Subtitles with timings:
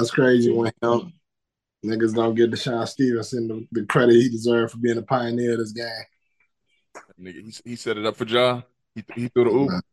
[0.00, 1.12] That's crazy when him
[1.84, 5.58] niggas don't get DeShawn Stevenson the, the credit he deserved for being a pioneer of
[5.58, 5.86] this game.
[7.20, 8.62] Nigga, he, he set it up for Ja.
[8.94, 9.84] He, he threw the oop.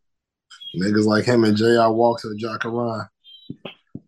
[0.76, 1.92] Niggas like him and J.R.
[1.92, 3.08] Walks or Ja Karan.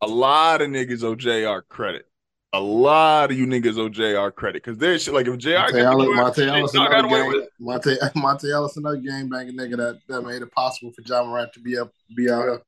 [0.02, 2.06] A lot of niggas owe JR credit.
[2.54, 5.80] A lot of you niggas owe JR credit because there's shit like if JR Monta
[5.80, 10.42] Ellis, Monta Ellis, another game, Monta, Monta Ellis, another game banging nigga that, that made
[10.42, 12.62] it possible for Ja Morant to be up, be out here.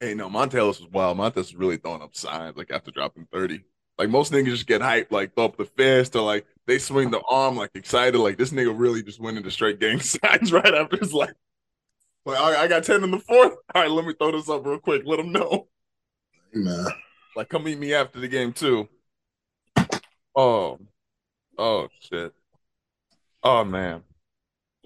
[0.00, 1.16] Hey, no, Monta Ellis was wild.
[1.16, 3.62] Monta was really throwing up signs like after dropping 30.
[3.98, 7.10] Like most niggas just get hyped, like throw up the fist or like they swing
[7.10, 8.18] the arm like excited.
[8.18, 11.34] Like this nigga really just went into straight gang signs right after his like,
[12.26, 13.54] like I, I got 10 in the fourth.
[13.74, 15.02] All right, let me throw this up real quick.
[15.06, 15.68] Let him know.
[16.52, 16.86] Man.
[17.34, 18.88] Like, come meet me after the game too.
[20.34, 20.78] Oh,
[21.56, 22.34] oh shit.
[23.42, 24.02] Oh man.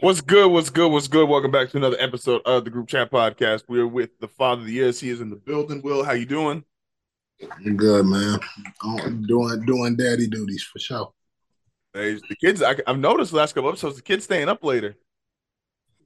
[0.02, 0.50] What's good?
[0.50, 0.90] What's good?
[0.90, 1.28] What's good?
[1.28, 3.64] Welcome back to another episode of the Group Chat Podcast.
[3.68, 4.98] We're with the Father of the Years.
[4.98, 5.82] He is in the building.
[5.82, 6.64] Will, how you doing?
[7.42, 8.38] I'm good, man.
[8.82, 11.12] I'm doing doing daddy duties for sure.
[11.92, 12.62] Hey, the kids.
[12.62, 13.97] I, have noticed the last couple episodes.
[13.97, 14.97] The kids staying up later.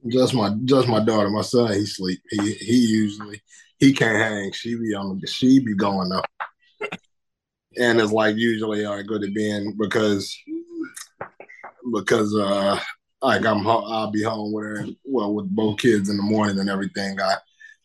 [0.09, 1.29] Just my just my daughter.
[1.29, 2.19] My son, he sleep.
[2.29, 3.41] He he usually
[3.79, 4.51] he can't hang.
[4.51, 6.25] She be on she be going up.
[7.77, 10.37] and it's like usually I go to being because
[11.93, 12.77] because uh
[13.25, 16.69] like I'm I'll be home with her well with both kids in the morning and
[16.69, 17.19] everything.
[17.19, 17.35] I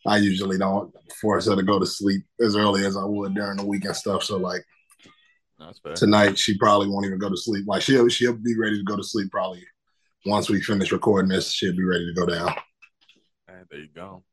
[0.05, 3.57] I usually don't force her to go to sleep as early as I would during
[3.57, 4.23] the week and stuff.
[4.23, 4.63] So like
[5.95, 7.65] tonight she probably won't even go to sleep.
[7.67, 9.63] Like she'll she'll be ready to go to sleep probably
[10.25, 12.53] once we finish recording this, she'll be ready to go down.
[13.47, 14.23] And there you go.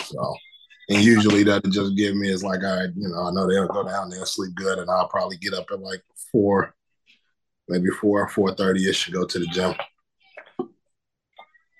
[0.00, 0.34] So,
[0.88, 3.84] and usually that just give me is like, right, you know, I know they'll go
[3.84, 6.74] down there, sleep good, and I'll probably get up at like four,
[7.70, 9.74] maybe four, four thirty ish to go to the gym.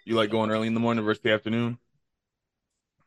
[0.06, 1.78] You like going early in the morning versus the afternoon?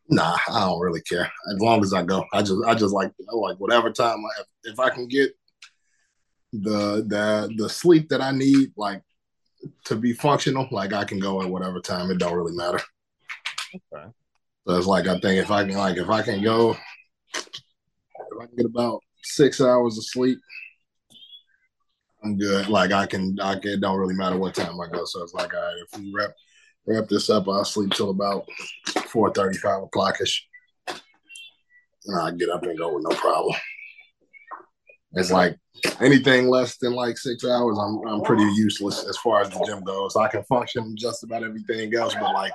[0.09, 1.31] Nah, I don't really care.
[1.51, 4.37] As long as I go, I just, I just like, I like whatever time I
[4.37, 4.45] have.
[4.65, 5.31] If I can get
[6.51, 9.01] the the the sleep that I need, like
[9.85, 12.11] to be functional, like I can go at whatever time.
[12.11, 12.81] It don't really matter.
[13.73, 14.11] Okay.
[14.67, 16.77] So it's like I think if I can like if I can go,
[17.33, 20.37] if I can get about six hours of sleep,
[22.23, 22.69] I'm good.
[22.69, 23.71] Like I can, I can.
[23.71, 25.03] It don't really matter what time I go.
[25.05, 26.31] So it's like, all right, if we wrap
[26.85, 28.45] wrap this up, I'll sleep till about
[29.07, 30.47] four thirty, five o'clock ish,
[30.87, 33.55] and I get up and go with no problem.
[35.13, 35.57] It's like
[35.99, 39.83] anything less than like six hours, I'm I'm pretty useless as far as the gym
[39.83, 40.15] goes.
[40.15, 42.53] I can function just about everything else, but like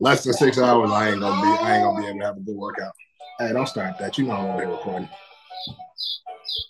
[0.00, 2.36] less than six hours, I ain't gonna be I ain't gonna be able to have
[2.36, 2.92] a good workout.
[3.38, 4.18] Hey, don't start that.
[4.18, 5.08] You know I'm over here recording.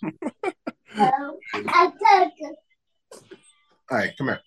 [3.89, 4.41] hey, come here.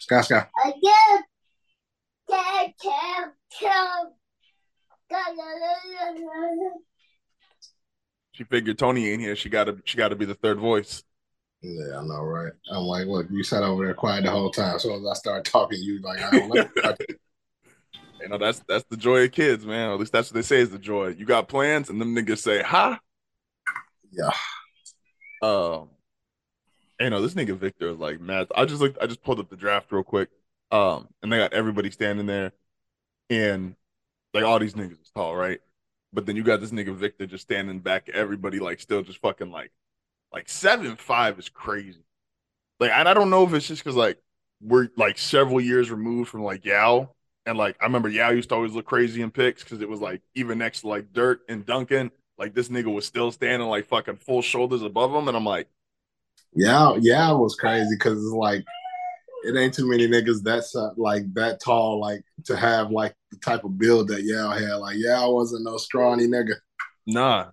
[0.00, 0.46] Sky, Sky.
[8.32, 9.34] She figured Tony ain't here.
[9.34, 11.02] She gotta she gotta be the third voice.
[11.60, 12.52] Yeah, I know, right?
[12.70, 14.78] I'm like, look, you sat over there quiet the whole time.
[14.78, 16.70] So as I start talking, you like, I don't like
[18.20, 19.88] You know, that's that's the joy of kids, man.
[19.88, 21.08] Or at least that's what they say is the joy.
[21.08, 23.00] You got plans, and them niggas say, "Ha."
[24.10, 24.30] Yeah.
[25.42, 25.90] Um.
[27.00, 28.48] You know, this nigga Victor is like mad.
[28.56, 28.98] I just looked.
[29.00, 30.30] I just pulled up the draft real quick.
[30.70, 32.52] Um, and they got everybody standing there,
[33.30, 33.76] and
[34.34, 35.60] like all these niggas is tall, right?
[36.12, 38.08] But then you got this nigga Victor just standing back.
[38.08, 39.72] Everybody like still just fucking like
[40.32, 42.04] like seven five is crazy.
[42.80, 44.18] Like, and I don't know if it's just because like
[44.60, 47.10] we're like several years removed from like Yao,
[47.46, 50.00] and like I remember Yao used to always look crazy in pics because it was
[50.00, 53.86] like even next to like Dirk and Duncan, like this nigga was still standing like
[53.86, 55.68] fucking full shoulders above him, and I'm like,
[56.54, 58.64] yeah, yeah, it was crazy because it's like
[59.44, 63.64] it ain't too many niggas that's like that tall, like to have like the type
[63.64, 64.74] of build that Yao had.
[64.74, 66.54] Like Yao wasn't no scrawny nigga.
[67.06, 67.50] Nah,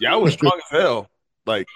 [0.00, 1.08] Yao was strong as hell.
[1.46, 1.66] Like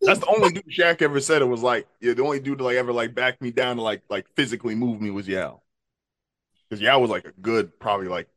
[0.00, 2.64] that's the only dude Shaq ever said it was like yeah, the only dude to
[2.64, 5.62] like ever like back me down to like like physically move me was Yao.
[6.68, 8.28] Because Yao was like a good, probably like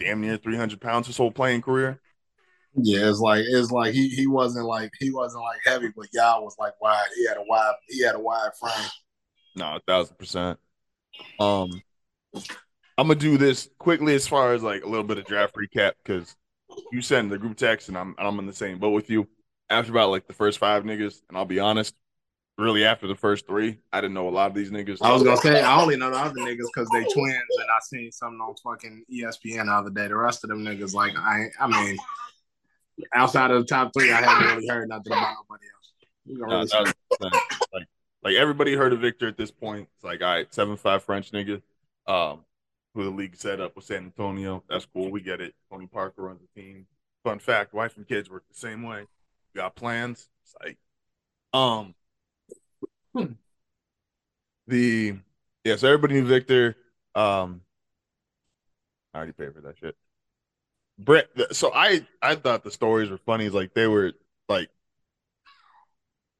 [0.00, 2.00] damn near 300 pounds his whole playing career.
[2.82, 6.42] Yeah, it's like it's like he he wasn't like he wasn't like heavy, but Yao
[6.42, 7.06] was like wide.
[7.16, 8.90] He had a wide he had a wide frame.
[9.56, 10.58] No, a thousand percent.
[11.40, 11.82] Um,
[12.34, 15.92] I'm gonna do this quickly as far as like a little bit of draft recap
[16.04, 16.36] because
[16.92, 19.28] you sent the group text and I'm I'm in the same boat with you
[19.70, 21.94] after about like the first five niggas, and I'll be honest,
[22.56, 24.98] really after the first three, I didn't know a lot of these niggas.
[25.02, 27.78] I was gonna say I only know the other niggas because they twins, and I
[27.82, 30.08] seen something on fucking ESPN the other day.
[30.08, 31.96] The rest of them niggas, like I, I mean,
[33.14, 36.70] outside of the top three, I haven't really heard nothing about nobody else.
[36.70, 37.34] Really
[37.72, 37.86] like,
[38.22, 39.88] like everybody heard of Victor at this point.
[39.94, 41.62] It's like, all right, seven five French nigga.
[42.06, 42.44] Um,
[42.94, 44.64] who the league set up with San Antonio.
[44.68, 45.10] That's cool.
[45.10, 45.54] We get it.
[45.70, 46.86] Tony Parker runs the team.
[47.24, 49.06] Fun fact: wife and kids work the same way.
[49.54, 50.28] We got plans.
[50.42, 50.78] It's like,
[51.52, 51.94] um,
[54.66, 55.16] the yes,
[55.64, 56.76] yeah, so everybody knew Victor.
[57.14, 57.62] Um,
[59.14, 59.96] I already paid for that shit.
[60.98, 61.28] Brett.
[61.52, 63.48] So I I thought the stories were funny.
[63.48, 64.12] Like they were
[64.48, 64.70] like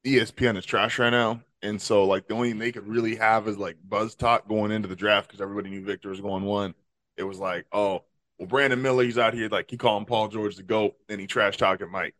[0.05, 3.47] ESPN is trash right now, and so like the only thing they could really have
[3.47, 6.75] is like buzz talk going into the draft because everybody knew Victor was going one.
[7.17, 8.03] It was like, oh,
[8.37, 11.27] well, Brandon Miller, he's out here like he calling Paul George the goat, and he
[11.27, 12.15] trash talking Mike,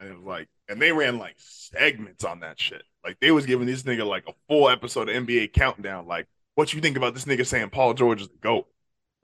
[0.00, 2.82] and it was like, and they ran like segments on that shit.
[3.04, 6.06] Like they was giving this nigga like a full episode of NBA countdown.
[6.06, 8.66] Like, what you think about this nigga saying Paul George is the goat?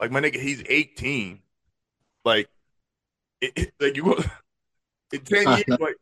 [0.01, 1.41] Like my nigga, he's 18.
[2.25, 2.49] Like,
[3.41, 4.23] it, it, like you go
[5.13, 5.97] in 10 years, like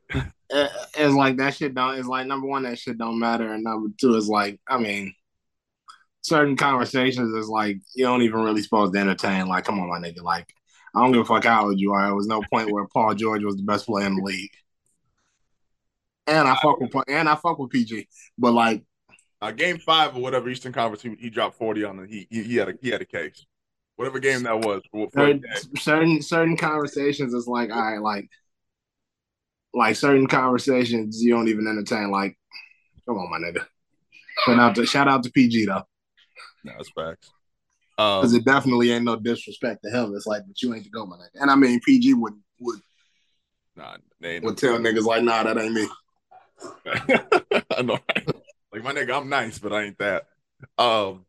[0.51, 1.99] it's like that shit don't.
[1.99, 5.15] It's like number one, that shit don't matter, and number two is like, I mean,
[6.23, 9.47] certain conversations is like you don't even really supposed to entertain.
[9.47, 10.23] Like, come on, my nigga.
[10.23, 10.53] Like,
[10.95, 12.07] I don't give a fuck how old you are.
[12.07, 14.51] There was no point where Paul George was the best player in the league.
[16.27, 18.07] And I fuck with and I fuck with PG,
[18.37, 18.85] but like,
[19.41, 22.43] uh, game five or whatever Eastern Conference, he, he dropped forty on the he, he
[22.43, 23.47] he had a he had a case,
[23.99, 24.81] whatever game that was.
[25.13, 25.43] Certain,
[25.77, 28.31] certain certain conversations is like, all right, like
[29.75, 32.11] like certain conversations you don't even entertain.
[32.11, 32.39] Like,
[33.07, 33.67] come on, my nigga.
[34.45, 35.83] Shout out to shout out to PG though.
[36.65, 37.31] No, that's facts.
[37.97, 40.15] Because um, it definitely ain't no disrespect to him.
[40.15, 41.43] It's like, but you ain't to go, my nigga.
[41.43, 42.81] And I mean, PG would would
[43.75, 45.89] nah, would tell niggas like, nah, that ain't me.
[47.77, 48.29] I know, right?
[48.73, 50.27] Like my nigga, I'm nice, but I ain't that.
[50.77, 51.25] Um,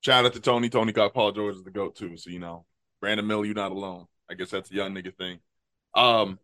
[0.00, 0.68] shout out to Tony.
[0.68, 2.16] Tony got Paul George as the goat too.
[2.16, 2.64] So you know,
[3.00, 4.06] Brandon Miller, you're not alone.
[4.30, 5.38] I guess that's a young nigga thing.
[5.94, 6.38] Um,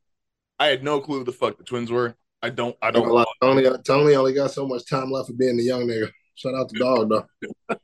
[0.59, 2.17] I had no clue the fuck the twins were.
[2.43, 2.77] I don't.
[2.83, 3.09] I don't.
[3.09, 6.11] Like, Tony, Tony only got so much time left for being a young nigga.
[6.35, 7.27] Shout out to dog though.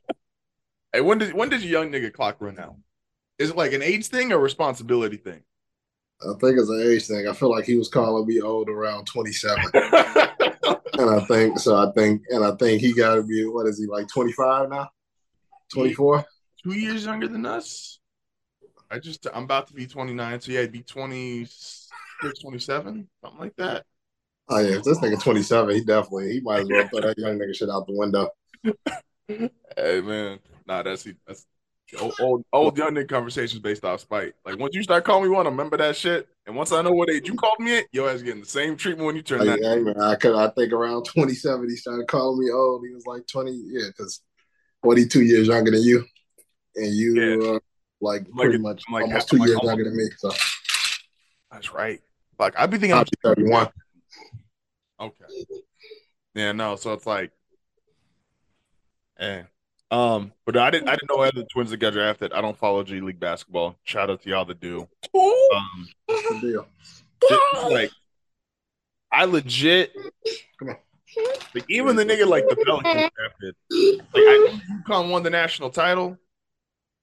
[0.93, 2.75] hey, when did when did your young nigga clock run out?
[3.37, 5.41] Is it like an age thing or responsibility thing?
[6.21, 7.27] I think it's an age thing.
[7.27, 11.77] I feel like he was calling me old around twenty seven, and I think so.
[11.77, 14.69] I think and I think he got to be what is he like twenty five
[14.69, 14.89] now?
[15.73, 16.25] Twenty four.
[16.63, 17.99] Two years younger than us.
[18.91, 21.47] I just I'm about to be twenty nine, so yeah, I'd be twenty
[22.41, 23.85] 27, something like that.
[24.49, 27.37] Oh yeah, if this nigga 27, he definitely he might as well throw that young
[27.37, 28.29] nigga shit out the window.
[29.27, 31.13] hey man, nah, that's he.
[31.27, 31.45] that's
[31.99, 34.33] old, old, old young nigga conversations based off spite.
[34.45, 36.27] Like once you start calling me one, I remember that shit.
[36.45, 38.75] And once I know what age you called me it, yo ass getting the same
[38.75, 39.59] treatment when you turn that.
[39.61, 42.83] Yeah, man, I could I think around 27 he started calling me old.
[42.87, 44.21] He was like 20, yeah, because
[44.83, 46.05] 42 years younger than you.
[46.75, 47.49] And you yeah.
[47.55, 47.59] uh,
[48.01, 50.05] like pretty like, much like, almost two like, years younger than me.
[50.17, 50.31] So
[51.51, 52.01] that's right.
[52.37, 53.67] Like I'd be thinking I'm 31.
[55.01, 55.25] Okay.
[56.35, 57.31] Yeah, no, so it's like
[59.19, 59.43] eh.
[59.91, 62.31] Um, but I didn't I didn't know other twins that got drafted.
[62.31, 63.75] I don't follow G League basketball.
[63.83, 64.87] Shout out to y'all that do.
[65.15, 66.67] Um the deal.
[67.71, 67.91] like
[69.11, 69.93] I legit
[70.59, 70.77] come on.
[71.53, 73.55] Like even the nigga like the Pelicans drafted.
[74.13, 76.17] Like I UConn won the national title,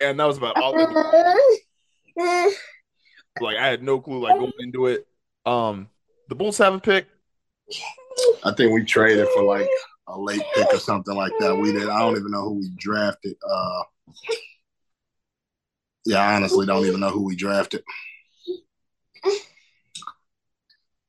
[0.01, 0.73] and that was about all.
[3.41, 5.07] like I had no clue like going into it.
[5.45, 5.89] Um,
[6.29, 7.07] the Bulls have a pick.
[8.45, 9.69] I think we traded for like
[10.09, 11.57] a late pick or something like that.
[11.57, 11.89] We did.
[11.89, 13.37] I don't even know who we drafted.
[13.47, 13.83] Uh,
[16.05, 17.83] yeah, I honestly don't even know who we drafted.
[19.25, 19.33] I'm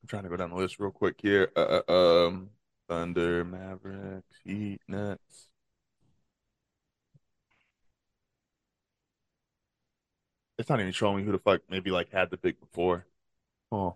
[0.08, 1.52] trying to go down the list real quick here.
[1.56, 2.50] Uh, uh um,
[2.88, 5.50] Thunder, Mavericks, Heat, Nets.
[10.58, 13.06] It's not even showing me who the fuck maybe like had the pick before.
[13.72, 13.96] Oh.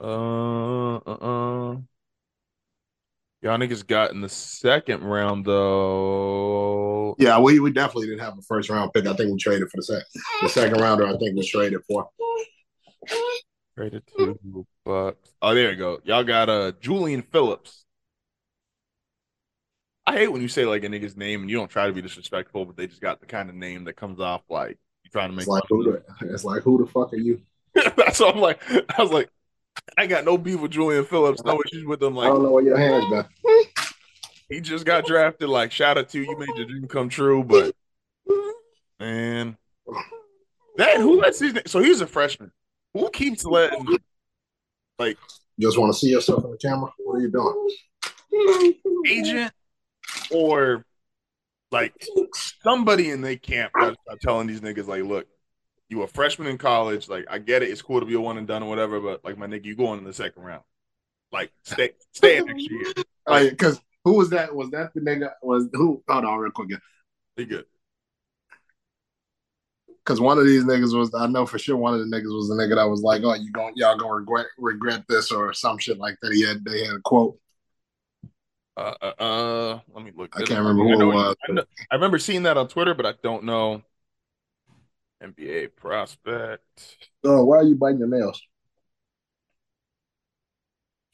[0.00, 1.76] Uh, uh, uh.
[3.40, 7.14] Y'all niggas got in the second round though.
[7.18, 9.06] Yeah, we, we definitely didn't have a first round pick.
[9.06, 10.06] I think we traded for the second.
[10.42, 12.08] The second rounder, I think, was traded for.
[13.78, 15.32] To Bucks.
[15.40, 16.00] Oh, there you go.
[16.04, 17.84] Y'all got uh Julian Phillips.
[20.06, 22.02] I hate when you say like a nigga's name and you don't try to be
[22.02, 25.30] disrespectful, but they just got the kind of name that comes off like you trying
[25.30, 25.42] to make.
[25.42, 27.42] It's like, who the, it's like who the fuck are you?
[27.74, 28.60] That's what I'm like.
[28.98, 29.30] I was like,
[29.96, 31.44] I got no beef with Julian Phillips.
[31.44, 32.16] No issues with them.
[32.16, 33.24] Like I don't know where your hands been.
[34.48, 35.50] He just got drafted.
[35.50, 37.44] Like shout out to you, you made your dream come true.
[37.44, 37.74] But
[38.98, 39.58] man,
[40.76, 42.50] that who lets his so he's a freshman.
[42.98, 43.86] Who keeps letting
[44.98, 45.18] like
[45.56, 46.90] you just want to see yourself in the camera?
[46.98, 47.70] What are you doing?
[49.06, 49.52] Agent
[50.30, 50.84] or
[51.70, 51.94] like
[52.62, 53.72] somebody in their camp
[54.22, 55.26] telling these niggas like, look,
[55.88, 57.08] you a freshman in college.
[57.08, 57.70] Like, I get it.
[57.70, 59.76] It's cool to be a one and done or whatever, but like my nigga, you
[59.76, 60.62] going in the second round.
[61.32, 62.92] Like, stay stay next year.
[63.26, 64.54] Like, because who was that?
[64.54, 65.32] Was that the nigga?
[65.42, 66.02] Was who?
[66.08, 66.70] Hold on, real quick.
[67.36, 67.66] Be good.
[70.08, 72.48] Cause one of these niggas was I know for sure one of the niggas was
[72.48, 75.76] the nigga that was like, "Oh, you going y'all gonna regret regret this or some
[75.76, 77.38] shit like that." He had they had a quote.
[78.74, 80.34] Uh, uh, uh let me look.
[80.34, 81.36] I can't remember who it was.
[81.46, 83.82] I, know, I remember seeing that on Twitter, but I don't know.
[85.22, 86.96] NBA prospect.
[87.22, 88.40] Oh, why are you biting your nails?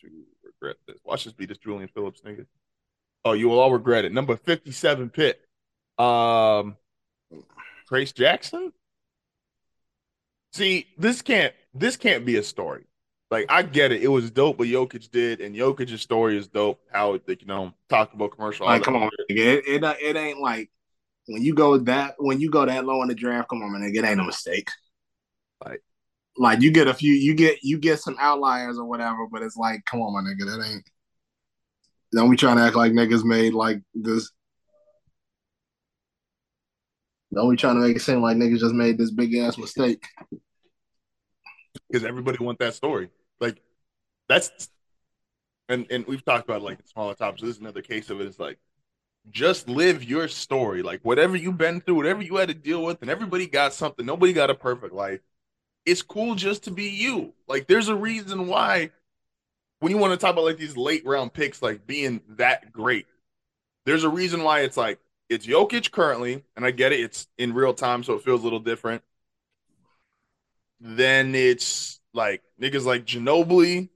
[0.02, 0.08] To
[0.44, 0.98] regret this.
[1.02, 2.46] Watch this be this Julian Phillips nigga.
[3.24, 4.12] Oh, you will all regret it.
[4.12, 5.40] Number 57 pick.
[5.98, 6.76] Um
[7.90, 8.72] Trayce Jackson?
[10.54, 12.84] See, this can't this can't be a story.
[13.28, 16.80] Like I get it, it was dope what Jokic did, and Jokic's story is dope.
[16.92, 18.66] How like you know talk about commercial.
[18.66, 20.70] Like, come on, it, it it ain't like
[21.26, 23.48] when you go that when you go that low in the draft.
[23.48, 24.70] Come on, man, it ain't a mistake.
[25.64, 25.82] Like,
[26.36, 29.56] like you get a few, you get you get some outliers or whatever, but it's
[29.56, 30.88] like, come on, my nigga, that ain't.
[32.12, 34.30] Don't be trying to act like niggas made like this.
[37.34, 40.04] Don't be trying to make it seem like niggas just made this big ass mistake.
[41.88, 43.10] Because everybody want that story.
[43.40, 43.60] Like
[44.28, 44.68] that's
[45.68, 47.42] and and we've talked about like smaller topics.
[47.42, 48.26] This is another case of it.
[48.26, 48.58] It's like
[49.30, 50.82] just live your story.
[50.82, 54.04] Like whatever you've been through, whatever you had to deal with, and everybody got something.
[54.04, 55.20] Nobody got a perfect life.
[55.86, 57.34] It's cool just to be you.
[57.48, 58.90] Like there's a reason why
[59.80, 63.06] when you want to talk about like these late round picks like being that great,
[63.84, 64.98] there's a reason why it's like
[65.34, 68.44] it's Jokic currently, and I get it, it's in real time, so it feels a
[68.44, 69.02] little different.
[70.80, 73.88] Then it's like niggas like Ginobili,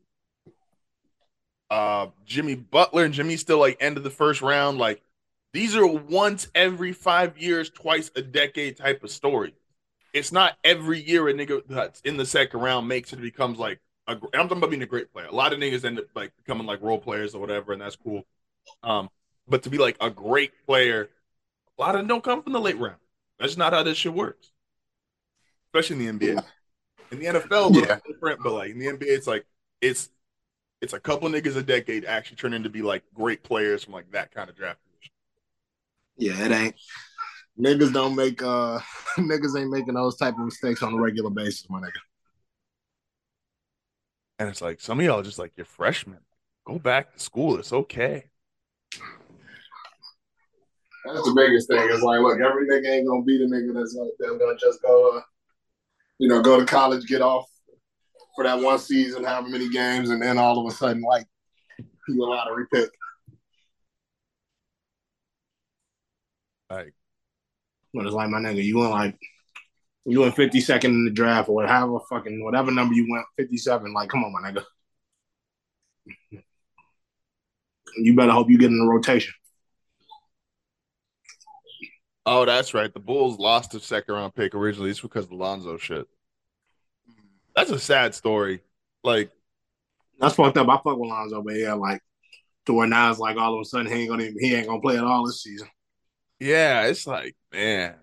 [1.70, 4.78] uh, Jimmy Butler, and Jimmy's still like end of the first round.
[4.78, 5.02] Like
[5.52, 9.54] these are once every five years, twice a decade type of story.
[10.12, 13.80] It's not every year a nigga that's in the second round makes it becomes like
[14.06, 15.26] a, I'm talking about being a great player.
[15.26, 17.96] A lot of niggas end up like becoming like role players or whatever, and that's
[17.96, 18.24] cool.
[18.82, 19.10] Um,
[19.46, 21.10] but to be like a great player,
[21.78, 22.96] a lot of them don't come from the late round.
[23.38, 24.50] That's not how this shit works.
[25.66, 26.44] Especially in the NBA.
[27.10, 27.98] In the NFL, yeah.
[28.06, 29.46] different, but like in the NBA, it's like
[29.80, 30.10] it's
[30.80, 34.10] it's a couple niggas a decade actually turning to be like great players from like
[34.12, 35.12] that kind of draft position.
[36.16, 36.74] Yeah, it ain't.
[37.58, 38.78] Niggas don't make uh
[39.16, 41.92] niggas ain't making those type of mistakes on a regular basis, my nigga.
[44.38, 46.18] And it's like some of y'all just like you're freshmen.
[46.66, 47.58] Go back to school.
[47.58, 48.26] It's okay.
[51.12, 51.88] That's the biggest thing.
[51.90, 54.82] It's like, look, every nigga ain't gonna be the nigga that's like that's gonna just
[54.82, 55.22] go, uh,
[56.18, 57.46] you know, go to college, get off
[58.34, 61.26] for that one season, however many games, and then all of a sudden, like,
[62.08, 62.90] you a lottery pick.
[66.70, 66.92] Like,
[67.94, 69.18] but it's like my nigga, you went like
[70.04, 73.92] you went 52nd in the draft or whatever fucking whatever number you went, 57.
[73.94, 74.64] Like, come on, my nigga.
[77.96, 79.32] You better hope you get in the rotation.
[82.30, 82.92] Oh, that's right.
[82.92, 84.90] The Bulls lost a second round pick originally.
[84.90, 86.06] It's because of Lonzo shit.
[87.56, 88.60] That's a sad story.
[89.02, 89.30] Like
[90.18, 90.68] that's fucked up.
[90.68, 92.02] I fuck with Lonzo, but yeah, like
[92.66, 94.80] to where now it's like all of a sudden he ain't gonna he ain't gonna
[94.80, 95.68] play at all this season.
[96.38, 97.94] Yeah, it's like man,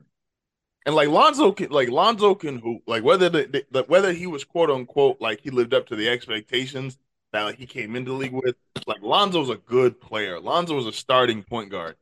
[0.88, 4.44] and like Lonzo can like Lonzo can hoop like whether the, the, whether he was
[4.44, 6.98] quote unquote like he lived up to the expectations
[7.32, 8.56] that like, he came into the league with.
[8.88, 10.40] Like Lonzo's a good player.
[10.40, 11.96] Lonzo was a starting point guard,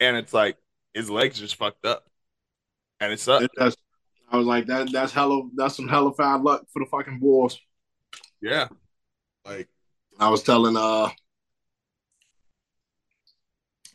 [0.00, 0.56] and it's like
[0.94, 2.04] his legs just fucked up,
[3.00, 3.42] and it's up.
[3.56, 3.76] That's,
[4.30, 4.90] I was like that.
[4.92, 5.48] That's hella.
[5.54, 7.58] That's some hella foul luck for the fucking Bulls.
[8.40, 8.68] Yeah,
[9.44, 9.68] like
[10.18, 11.10] I was telling uh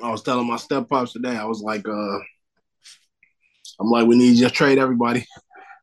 [0.01, 2.19] I was telling my step pops today, I was like, uh,
[3.79, 5.25] I'm like, we need you to trade everybody,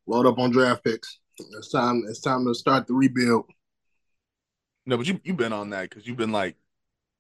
[0.07, 1.19] load up on draft picks.
[1.39, 2.05] It's time.
[2.09, 3.47] It's time to start the rebuild.
[4.87, 6.57] No, but you you've been on that because you've been like,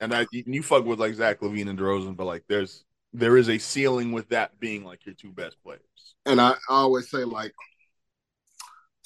[0.00, 3.48] and I you fuck with like Zach LaVine and DeRozan, but like there's there is
[3.48, 5.80] a ceiling with that being like your two best players.
[6.26, 7.52] And I, always say like,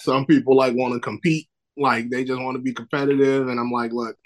[0.00, 3.70] some people like want to compete, like they just want to be competitive, and I'm
[3.70, 4.16] like, look,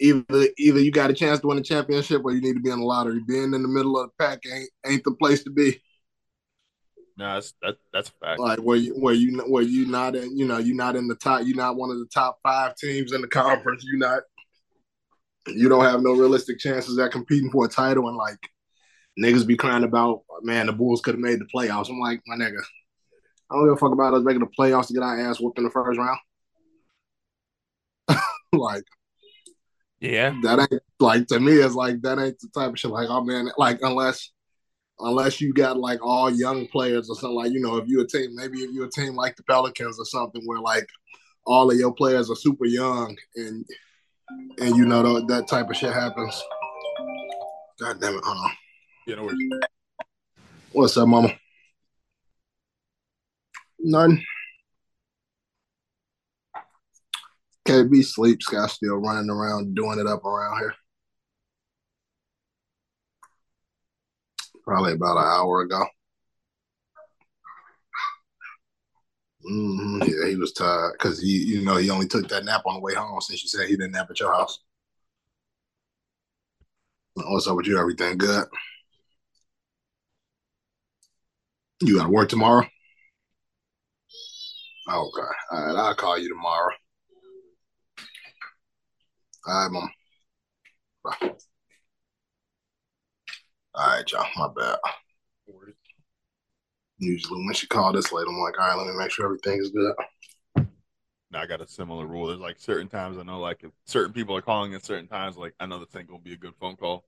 [0.00, 2.70] either either you got a chance to win a championship or you need to be
[2.70, 3.20] in the lottery.
[3.26, 5.80] Being in the middle of the pack ain't ain't the place to be.
[7.16, 8.40] No, that's that, that's a fact.
[8.40, 11.14] Like where you where you where you not in you know you're not in the
[11.14, 13.84] top you're not one of the top five teams in the conference.
[13.86, 14.22] You're not
[15.46, 18.38] you don't have no realistic chances at competing for a title and like
[19.18, 21.88] niggas be crying about man the Bulls could have made the playoffs.
[21.88, 22.60] I'm like my nigga,
[23.50, 25.58] I don't give a fuck about us making the playoffs to get our ass whooped
[25.58, 26.18] in the first round.
[28.52, 28.84] like
[30.00, 30.34] yeah.
[30.42, 33.24] That ain't like to me, it's like that ain't the type of shit like, oh
[33.24, 34.30] man, like unless
[34.98, 38.06] unless you got like all young players or something like, you know, if you a
[38.06, 40.86] team, maybe if you're a team like the Pelicans or something where like
[41.46, 43.64] all of your players are super young and
[44.58, 46.42] and you know that type of shit happens.
[47.78, 48.50] God damn it, hold on.
[49.06, 49.38] Yeah, no worries.
[50.72, 51.32] What's up, mama?
[53.78, 54.20] None.
[57.68, 58.42] KB sleep.
[58.42, 60.74] Scott still running around doing it up around here.
[64.64, 65.84] Probably about an hour ago.
[69.48, 70.02] Mm-hmm.
[70.02, 72.80] Yeah, he was tired because he, you know, he only took that nap on the
[72.80, 74.58] way home since you said he didn't nap at your house.
[77.14, 77.78] What's up with you?
[77.78, 78.46] Everything good?
[81.80, 82.66] You got to work tomorrow?
[84.88, 85.20] Okay.
[85.50, 85.76] All right.
[85.76, 86.72] I'll call you tomorrow.
[89.46, 89.90] All right, mom.
[91.04, 91.32] Bye.
[93.74, 94.26] All right, y'all.
[94.36, 94.78] My bad.
[96.98, 99.70] Usually when she called this late, I'm like, all right, let me make sure everything's
[99.70, 99.94] good.
[101.30, 102.28] Now I got a similar rule.
[102.28, 105.36] There's like certain times I know, like if certain people are calling at certain times,
[105.36, 107.04] like I know this ain't gonna be a good phone call.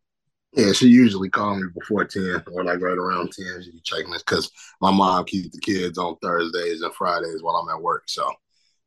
[0.52, 3.62] Yeah, she usually call me before ten or like right around ten.
[3.62, 4.50] She be checking this because
[4.80, 8.04] my mom keeps the kids on Thursdays and Fridays while I'm at work.
[8.06, 8.30] So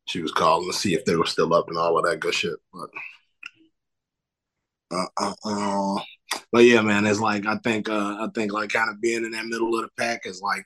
[0.06, 2.34] she was calling to see if they were still up and all of that good
[2.34, 2.56] shit.
[2.74, 2.90] But
[4.92, 6.02] uh, uh, uh,
[6.52, 9.32] but yeah, man, it's like I think uh, I think like kind of being in
[9.32, 10.66] that middle of the pack is like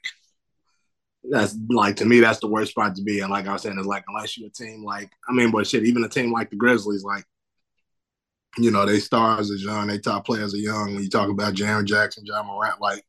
[1.30, 3.20] that's like to me that's the worst spot to be.
[3.20, 5.68] And like I was saying, it's like unless you're a team like I mean, but
[5.68, 7.26] shit, even a team like the Grizzlies, like
[8.58, 10.94] you know, they stars are young, they top players are young.
[10.94, 13.04] When you talk about Jaren Jackson, Ja Morant, like,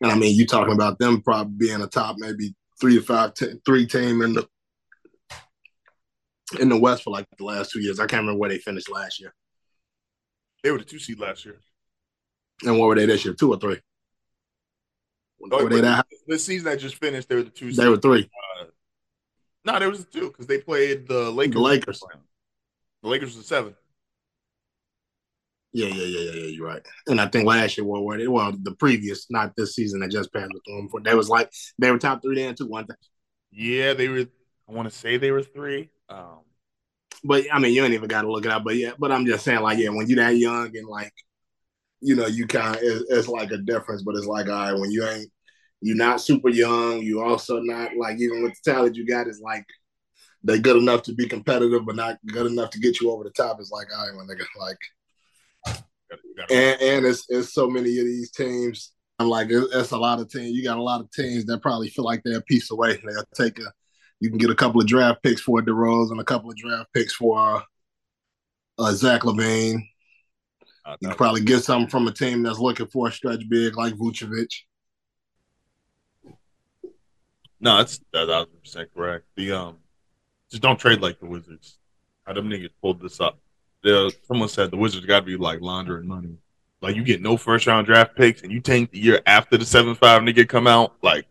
[0.00, 3.34] and I mean, you talking about them probably being a top maybe three to five,
[3.34, 4.48] t- three team in the
[6.60, 8.00] in the West for like the last two years.
[8.00, 9.34] I can't remember where they finished last year.
[10.62, 11.58] They were the two seed last year.
[12.64, 13.34] And what were they this year?
[13.34, 13.80] Two or three?
[15.50, 17.66] Oh, that the season that just finished, they were the two.
[17.66, 17.88] They seed.
[17.88, 18.30] were three.
[18.60, 18.66] Uh,
[19.64, 21.54] no, there was two because they played the Lakers.
[21.54, 22.02] The Lakers.
[23.02, 23.74] The Lakers was seven.
[25.72, 26.46] Yeah, yeah, yeah, yeah, yeah.
[26.48, 26.82] You're right.
[27.06, 30.32] And I think last year, well, they, well, the previous, not this season that just
[30.32, 32.68] passed with them, they was like they were top three then too.
[32.68, 32.96] One thing.
[33.50, 34.26] Yeah, they were.
[34.68, 35.90] I want to say they were three.
[36.08, 36.40] Um,
[37.24, 38.64] but I mean, you ain't even got to look it up.
[38.64, 41.12] But yeah, but I'm just saying, like, yeah, when you're that young and like,
[42.00, 44.02] you know, you kind of it's, it's, like a difference.
[44.02, 45.30] But it's like, all right, when you ain't,
[45.80, 47.00] you're not super young.
[47.00, 49.64] You also not like even with the talent you got is like
[50.44, 53.30] they're good enough to be competitive, but not good enough to get you over the
[53.30, 53.58] top.
[53.60, 54.78] It's like, all right, they get like,
[56.50, 58.92] and, and it's it's so many of these teams.
[59.18, 60.50] I'm like, it's a lot of teams.
[60.50, 63.00] You got a lot of teams that probably feel like they're a piece away.
[63.04, 63.72] They'll take a,
[64.20, 66.92] you can get a couple of draft picks for DeRozan and a couple of draft
[66.92, 67.62] picks for
[68.78, 69.82] uh, Zach LaVine.
[70.84, 73.76] Uh, you can probably get something from a team that's looking for a stretch big
[73.76, 74.48] like Vucevic.
[77.60, 78.28] No, that's that's
[78.74, 79.24] 100 correct.
[79.36, 79.76] The um
[80.52, 81.78] just don't trade like the Wizards.
[82.26, 83.38] How them niggas pulled this up?
[84.28, 86.36] someone said the Wizards got to be like laundering money.
[86.80, 89.64] Like you get no first round draft picks, and you tank the year after the
[89.64, 90.94] seven five nigga come out.
[91.02, 91.26] Like,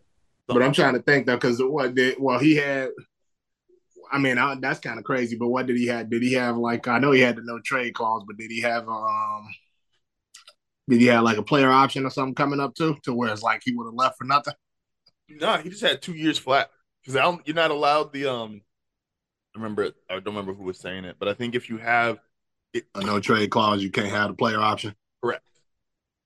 [0.46, 2.90] but I'm trying to think though, because what did well he had.
[4.10, 5.36] I mean, I, that's kind of crazy.
[5.36, 6.10] But what did he have?
[6.10, 8.60] Did he have like I know he had the no trade clause, but did he
[8.60, 9.48] have um?
[10.88, 13.42] Did he have like a player option or something coming up too, to where it's
[13.42, 14.54] like he would have left for nothing?
[15.30, 16.70] No, nah, he just had two years flat
[17.02, 18.62] because you're not allowed the um
[19.54, 22.20] remember I don't remember who was saying it, but I think if you have
[22.72, 24.94] it, a no trade clause, you can't have the player option.
[25.22, 25.42] Correct.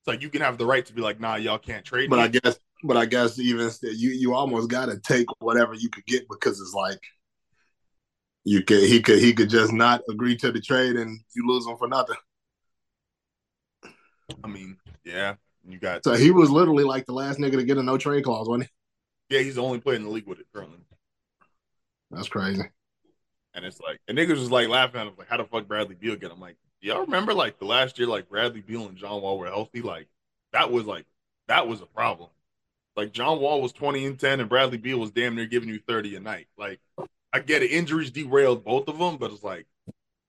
[0.01, 2.09] It's like you can have the right to be like, nah, y'all can't trade.
[2.09, 2.23] But me.
[2.23, 5.89] I guess, but I guess even still, you you almost got to take whatever you
[5.89, 6.99] could get because it's like
[8.43, 11.67] you could he could he could just not agree to the trade and you lose
[11.67, 12.15] him for nothing.
[14.43, 15.35] I mean, yeah,
[15.67, 16.03] you got.
[16.03, 18.69] So he was literally like the last nigga to get a no trade clause, wasn't
[19.29, 19.35] he?
[19.35, 20.79] Yeah, he's the only player in the league with it currently.
[22.11, 22.63] That's crazy.
[23.57, 25.95] And it's like, and niggas was like laughing at him, like, how the fuck Bradley
[25.95, 26.31] Beal get?
[26.31, 29.47] I'm like, y'all remember like the last year, like Bradley Beal and John Wall were
[29.47, 29.81] healthy?
[29.81, 30.07] Like,
[30.53, 31.07] that was like,
[31.47, 32.29] that was a problem.
[32.95, 35.79] Like, John Wall was 20 and 10, and Bradley Beal was damn near giving you
[35.87, 36.47] 30 a night.
[36.55, 36.79] Like,
[37.33, 39.65] I get it, injuries derailed both of them, but it's like,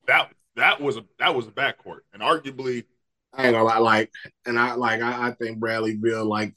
[0.06, 2.86] that that was a that was a backcourt, and arguably,
[3.34, 4.10] I ain't gonna lie, like,
[4.46, 6.54] and I like I, I think Bradley Beal like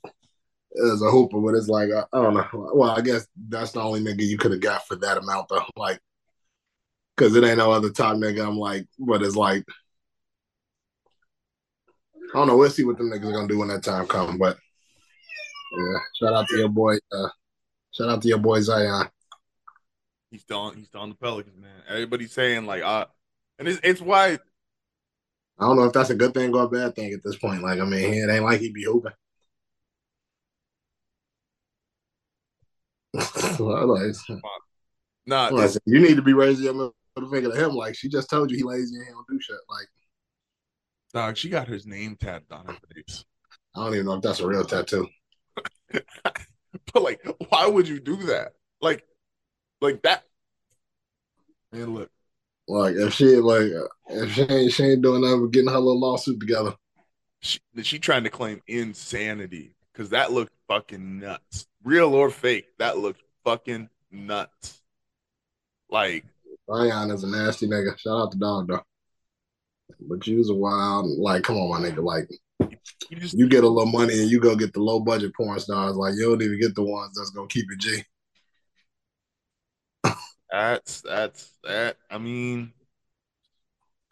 [0.71, 2.71] is a hooper, but it's like I, I, don't know.
[2.73, 5.65] Well, I guess that's the only nigga you could have got for that amount though.
[5.75, 5.99] Like
[7.21, 8.47] because it ain't no other top nigga.
[8.47, 9.63] I'm like, but it's like,
[12.33, 12.57] I don't know.
[12.57, 14.39] We'll see what the niggas are gonna do when that time comes.
[14.39, 14.57] But
[15.77, 16.95] yeah, shout out to your boy.
[17.11, 17.29] Uh,
[17.91, 19.07] shout out to your boy Zion.
[20.31, 21.83] He's still on, he's still on the Pelicans, man.
[21.87, 23.05] Everybody's saying like, uh,
[23.59, 24.39] and it's it's why.
[25.59, 27.61] I don't know if that's a good thing or a bad thing at this point.
[27.61, 29.11] Like, I mean, it ain't like he'd be hooping.
[33.59, 34.15] like,
[35.27, 38.51] nah, you need to be raising your a finger to him like she just told
[38.51, 39.57] you he lazy and he don't do shit.
[39.69, 39.87] Like,
[41.13, 43.25] dog, she got his name tattooed on her face.
[43.75, 45.07] I don't even know if that's a real tattoo.
[45.91, 48.53] but like, why would you do that?
[48.81, 49.03] Like,
[49.81, 50.23] like that.
[51.71, 52.09] And look.
[52.67, 53.69] Like if she like
[54.09, 56.73] if she ain't she ain't doing nothing but getting her little lawsuit together.
[57.41, 61.67] She, she trying to claim insanity because that looked fucking nuts.
[61.83, 64.81] Real or fake, that looked fucking nuts.
[65.89, 66.23] Like
[66.69, 67.97] Zion is a nasty nigga.
[67.97, 68.81] Shout out the dog though.
[70.01, 72.29] But you was a wild like come on my nigga like
[73.09, 75.59] you, just, you get a little money and you go get the low budget porn
[75.59, 78.03] stars like you don't even get the ones that's gonna keep it G.
[80.49, 81.97] that's that's that.
[82.09, 82.73] I mean,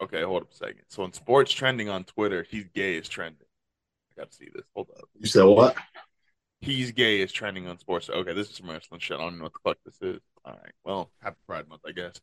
[0.02, 0.82] okay, hold up a second.
[0.88, 3.46] So in sports trending on Twitter, he's gay is trending.
[4.12, 4.64] I got to see this.
[4.74, 5.08] Hold up.
[5.18, 5.76] You said what?
[6.60, 8.10] He's gay is trending on sports.
[8.10, 9.18] Okay, this is some wrestling shit.
[9.18, 10.20] I don't know what the fuck this is.
[10.44, 10.72] All right.
[10.84, 12.20] Well, happy Pride Month, I guess.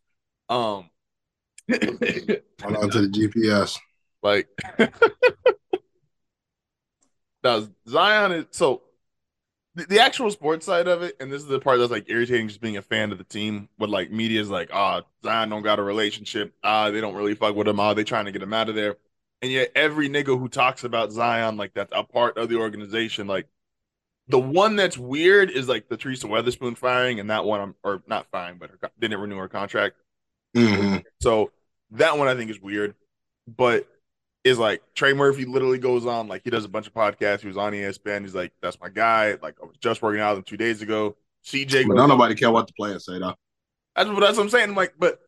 [0.50, 0.90] Um.
[1.70, 3.78] Hold on to the GPS.
[4.24, 4.48] Like,
[7.44, 8.82] now Zion is so
[9.76, 12.48] the, the, actual sports side of it, and this is the part that's like irritating,
[12.48, 13.70] just being a fan of the team.
[13.78, 16.56] But like media is like, ah, oh, Zion don't got a relationship.
[16.64, 17.80] Ah, they don't really fuck with him.
[17.80, 18.98] Ah, they trying to get him out of there.
[19.42, 23.28] And yet every nigga who talks about Zion like that's a part of the organization,
[23.28, 23.48] like
[24.28, 28.02] the one that's weird is like the Teresa Weatherspoon firing, and that one, I'm, or
[28.08, 29.96] not firing, but her, didn't renew her contract.
[30.56, 30.98] Mm-hmm.
[31.22, 31.52] So
[31.92, 32.96] that one I think is weird,
[33.48, 33.88] but
[34.44, 37.42] is like Trey Murphy literally goes on like he does a bunch of podcasts.
[37.42, 38.22] He was on ESPN.
[38.22, 40.82] He's like, "That's my guy." Like I was just working out with him two days
[40.82, 41.16] ago.
[41.46, 43.36] CJ, but don't nobody care what the players say though.
[43.96, 44.70] That's what that's what I'm saying.
[44.70, 45.20] I'm like, but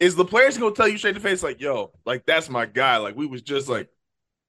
[0.00, 2.96] is the players gonna tell you straight to face like, "Yo, like that's my guy."
[2.98, 3.88] Like we was just like,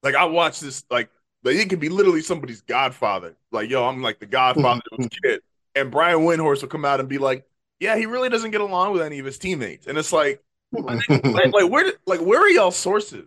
[0.02, 1.10] like I watched this like
[1.42, 3.36] like it could be literally somebody's godfather.
[3.50, 5.40] Like, yo, I'm like the godfather of his kid.
[5.74, 7.44] And Brian Windhorst will come out and be like,
[7.80, 9.86] yeah, he really doesn't get along with any of his teammates.
[9.86, 13.26] And it's like, like, like, where like where are y'all sources?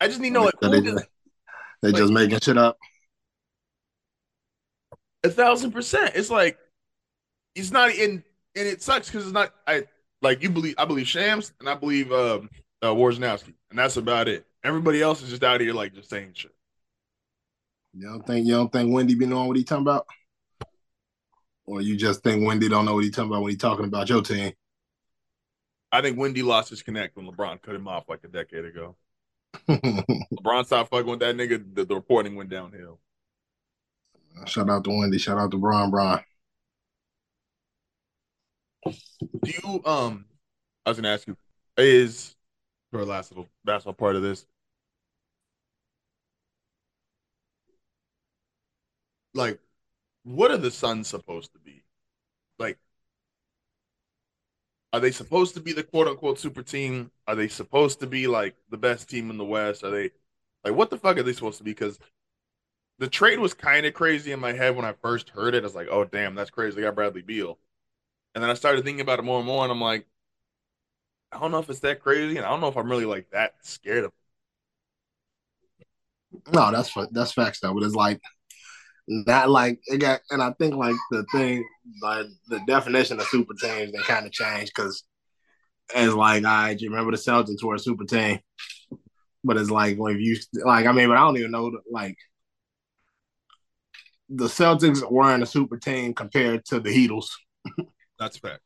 [0.00, 1.06] I just need to know like they, just,
[1.82, 2.78] they like, making shit up.
[5.22, 6.12] A thousand percent.
[6.14, 6.58] It's like
[7.54, 8.24] it's not in
[8.56, 9.84] and it sucks because it's not I
[10.22, 12.50] like you believe I believe Shams and I believe um
[12.82, 14.46] uh Wojnarowski, and that's about it.
[14.64, 16.54] Everybody else is just out here like just saying shit.
[17.92, 20.06] You don't think you don't think Windy be knowing what he talking about?
[21.66, 24.08] Or you just think Windy don't know what he talking about when he talking about
[24.08, 24.52] your team?
[25.92, 28.96] I think Windy lost his connect when LeBron cut him off like a decade ago.
[29.68, 31.62] LeBron stopped fucking with that nigga.
[31.74, 32.98] The, the, reporting went downhill.
[34.46, 35.18] Shout out to Windy.
[35.18, 36.20] Shout out to Bron Bron.
[38.86, 38.92] Do
[39.44, 40.24] you um?
[40.86, 41.36] I was gonna ask you
[41.76, 42.36] is
[42.90, 44.46] for last little basketball part of this.
[49.34, 49.58] like
[50.30, 51.84] what are the Suns supposed to be?
[52.58, 52.78] Like
[54.92, 57.10] are they supposed to be the quote unquote super team?
[57.26, 59.84] Are they supposed to be like the best team in the West?
[59.84, 60.10] Are they
[60.64, 61.72] like what the fuck are they supposed to be?
[61.72, 61.98] Because
[62.98, 65.62] the trade was kind of crazy in my head when I first heard it.
[65.62, 66.76] I was like, oh damn, that's crazy.
[66.76, 67.58] They got Bradley Beal.
[68.34, 70.06] And then I started thinking about it more and more, and I'm like,
[71.32, 73.30] I don't know if it's that crazy, and I don't know if I'm really like
[73.30, 74.12] that scared of.
[76.52, 77.74] No, that's that's facts though.
[77.74, 78.20] But it's like
[79.10, 81.64] not like it got, and I think like the thing,
[82.00, 85.02] like the definition of super teams, they kind of changed because
[85.94, 88.38] it's like, all right, you remember the Celtics were a super team,
[89.42, 92.16] but it's like when you like, I mean, but I don't even know like
[94.28, 97.30] the Celtics weren't a super team compared to the Heatles.
[98.18, 98.60] That's fact.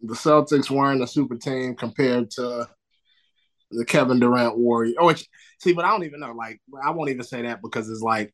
[0.00, 2.66] The Celtics weren't a super team compared to
[3.70, 4.94] the Kevin Durant Warrior.
[4.98, 5.28] Oh, which,
[5.60, 6.32] see, but I don't even know.
[6.32, 8.32] Like, I won't even say that because it's like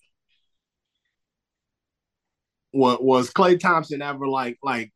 [2.77, 4.93] what was Klay Thompson ever like like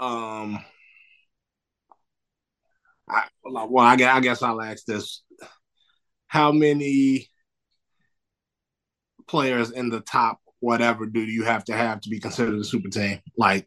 [0.00, 0.64] um
[3.08, 5.22] I, well I I guess I'll ask this.
[6.26, 7.28] How many
[9.28, 12.88] players in the top whatever do you have to have to be considered a super
[12.88, 13.20] team?
[13.36, 13.66] Like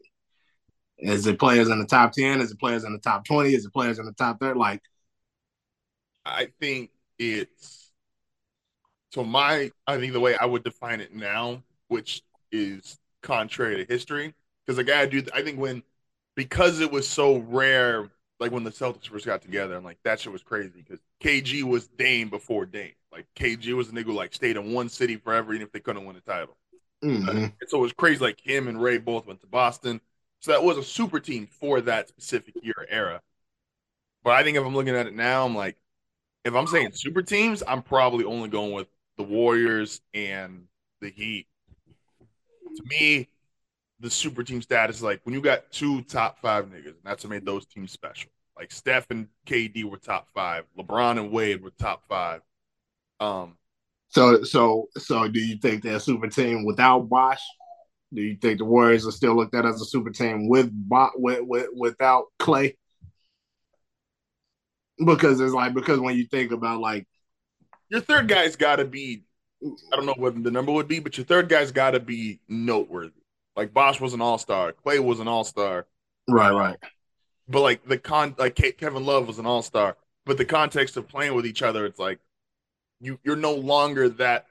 [0.98, 3.64] is it players in the top 10 is it players in the top 20 is
[3.64, 4.82] it players in the top 30 like
[6.24, 7.92] I think it's
[9.12, 13.92] so my I think the way I would define it now which is contrary to
[13.92, 14.34] history.
[14.64, 15.82] Because like I do, I think when
[16.36, 20.20] because it was so rare, like when the Celtics first got together, and like that
[20.20, 22.92] shit was crazy because KG was Dame before Dame.
[23.10, 25.80] Like KG was a nigga who like stayed in one city forever, even if they
[25.80, 26.56] couldn't win a title.
[27.02, 27.28] Mm-hmm.
[27.28, 28.20] And so it was crazy.
[28.20, 30.00] Like him and Ray both went to Boston,
[30.40, 33.22] so that was a super team for that specific year era.
[34.22, 35.76] But I think if I'm looking at it now, I'm like,
[36.44, 40.66] if I'm saying super teams, I'm probably only going with the Warriors and
[41.00, 41.46] the Heat
[42.76, 43.28] to me,
[44.00, 47.24] the super team status is like when you got two top five niggas, and that's
[47.24, 48.30] what made those teams special.
[48.56, 52.40] Like Steph and KD were top five, LeBron and Wade were top five.
[53.20, 53.56] Um,
[54.08, 57.42] so so so do you think they're a super team without Bosh?
[58.12, 60.72] Do you think the Warriors are still looked at as a super team with
[61.16, 62.74] with, with without Klay?
[65.04, 67.06] Because it's like because when you think about like
[67.88, 69.24] your third guy's got to be,
[69.62, 72.40] I don't know what the number would be, but your third guy's got to be
[72.48, 73.12] noteworthy.
[73.56, 75.86] Like Bosh was an all star, Klay was an all star,
[76.28, 76.76] right, right.
[77.48, 81.08] But like the con, like Kevin Love was an all star, but the context of
[81.08, 82.20] playing with each other, it's like
[83.00, 84.46] you you're no longer that.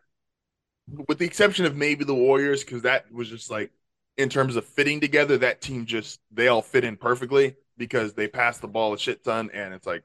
[1.08, 3.72] With the exception of maybe the Warriors, because that was just like
[4.18, 8.28] in terms of fitting together, that team just they all fit in perfectly because they
[8.28, 10.04] pass the ball a shit ton, and it's like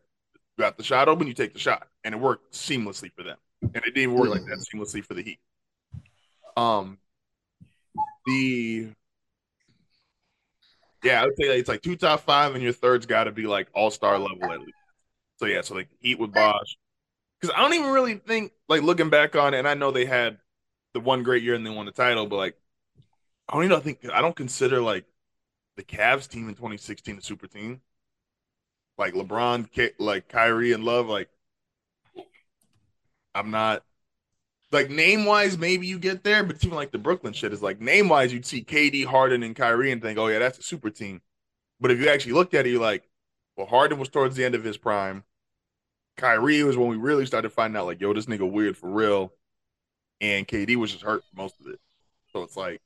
[0.58, 3.38] you got the shot open, you take the shot, and it worked seamlessly for them.
[3.62, 5.38] And it didn't work like that seamlessly for the Heat.
[6.56, 6.98] Um,
[8.26, 8.88] the
[11.02, 13.46] yeah, I would say it's like two top five, and your third's got to be
[13.46, 14.72] like all star level at least.
[15.38, 16.76] So yeah, so like Heat with Bosh,
[17.40, 20.06] because I don't even really think like looking back on it, and I know they
[20.06, 20.38] had
[20.94, 22.56] the one great year and they won the title, but like
[23.48, 25.04] I don't even think I don't consider like
[25.76, 27.80] the Cavs team in 2016 a super team.
[28.98, 31.28] Like LeBron, like Kyrie and Love, like
[33.34, 33.82] I'm not
[34.72, 37.80] like name wise, maybe you get there, but even like the Brooklyn shit is like
[37.80, 40.90] name wise, you'd see KD, Harden, and Kyrie and think, oh yeah, that's a super
[40.90, 41.20] team.
[41.80, 43.08] But if you actually looked at it, you're like,
[43.56, 45.24] well, Harden was towards the end of his prime.
[46.16, 49.32] Kyrie was when we really started finding out, like, yo, this nigga weird for real.
[50.20, 51.80] And KD was just hurt most of it.
[52.32, 52.80] So it's like.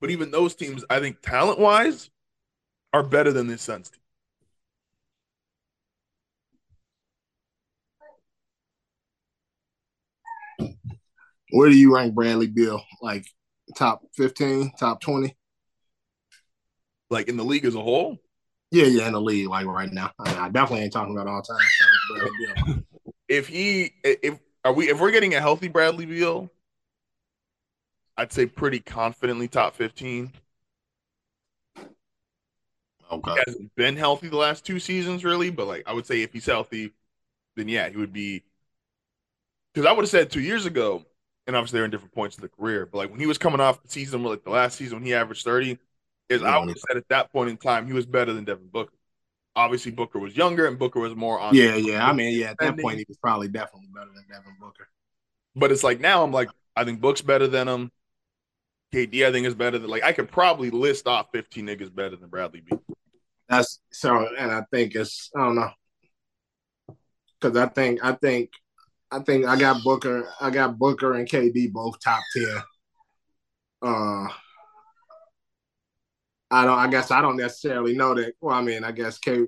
[0.00, 2.10] But even those teams, I think talent wise,
[2.92, 4.00] are better than this Suns team.
[11.52, 12.82] Where do you rank Bradley Beal?
[13.00, 13.26] Like
[13.76, 15.36] top 15, top 20?
[17.10, 18.18] Like in the league as a whole?
[18.70, 20.12] Yeah, yeah, in the league, like right now.
[20.18, 21.58] I, mean, I definitely ain't talking about all time.
[22.16, 22.74] Uh,
[23.28, 26.50] if he, if are we, if we're getting a healthy Bradley Beal,
[28.16, 30.32] I'd say pretty confidently top fifteen.
[33.10, 33.32] Okay.
[33.32, 36.32] He hasn't been healthy the last two seasons, really, but like I would say if
[36.32, 36.92] he's healthy,
[37.56, 38.44] then yeah, he would be.
[39.74, 41.04] Because I would have said two years ago,
[41.50, 43.60] and obviously they're in different points of the career, but like when he was coming
[43.60, 45.78] off the season, like the last season when he averaged thirty,
[46.28, 48.68] is I would have said at that point in time he was better than Devin
[48.68, 48.94] Booker.
[49.56, 51.52] Obviously, Booker was younger and Booker was more on.
[51.56, 52.06] Yeah, yeah.
[52.06, 54.86] I mean, yeah, at that point he was probably definitely better than Devin Booker.
[55.56, 57.90] But it's like now I'm like, I think Book's better than him.
[58.94, 62.14] KD, I think is better than like I could probably list off 15 niggas better
[62.14, 62.80] than Bradley Beal.
[63.48, 65.70] That's so, and I think it's I don't know
[67.40, 68.50] because I think I think
[69.12, 72.62] I think I got Booker, I got Booker and KD both top ten.
[73.82, 74.28] Uh,
[76.50, 76.78] I don't.
[76.78, 78.34] I guess I don't necessarily know that.
[78.40, 79.46] Well, I mean, I guess K.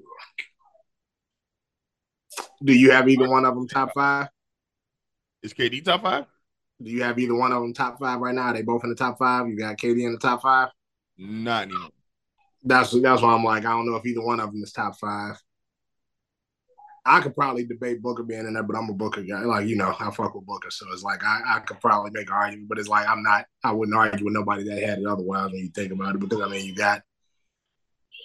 [2.62, 4.28] Do you have either one of them top five?
[5.42, 6.26] Is KD top five?
[6.80, 8.42] Do you have either one of them top five right now?
[8.42, 9.48] Are they both in the top five?
[9.48, 10.68] You got KD in the top five?
[11.18, 11.90] Not anymore.
[12.64, 14.96] That's that's why I'm like I don't know if either one of them is top
[14.98, 15.36] five.
[17.04, 19.40] I could probably debate Booker being in there, but I'm a Booker guy.
[19.40, 20.70] Like, you know, I fuck with Booker.
[20.70, 23.46] So it's like I, I could probably make an argument, but it's like I'm not
[23.64, 26.20] I wouldn't argue with nobody that had it otherwise when you think about it.
[26.20, 27.02] Because I mean you got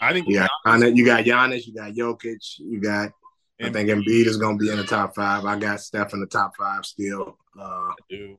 [0.02, 3.12] I think you got Giannis, you got Giannis, you got Jokic, you got
[3.60, 5.44] I think Embiid is gonna be in the top five.
[5.46, 7.38] I got Steph in the top five still.
[7.60, 8.38] Uh I do.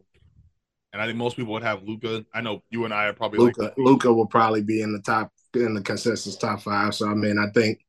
[0.93, 2.25] And I think most people would have Luka.
[2.33, 3.63] I know you and I are probably Luka.
[3.63, 6.95] Like- Luka will probably be in the top in the consensus top five.
[6.95, 7.81] So I mean, I think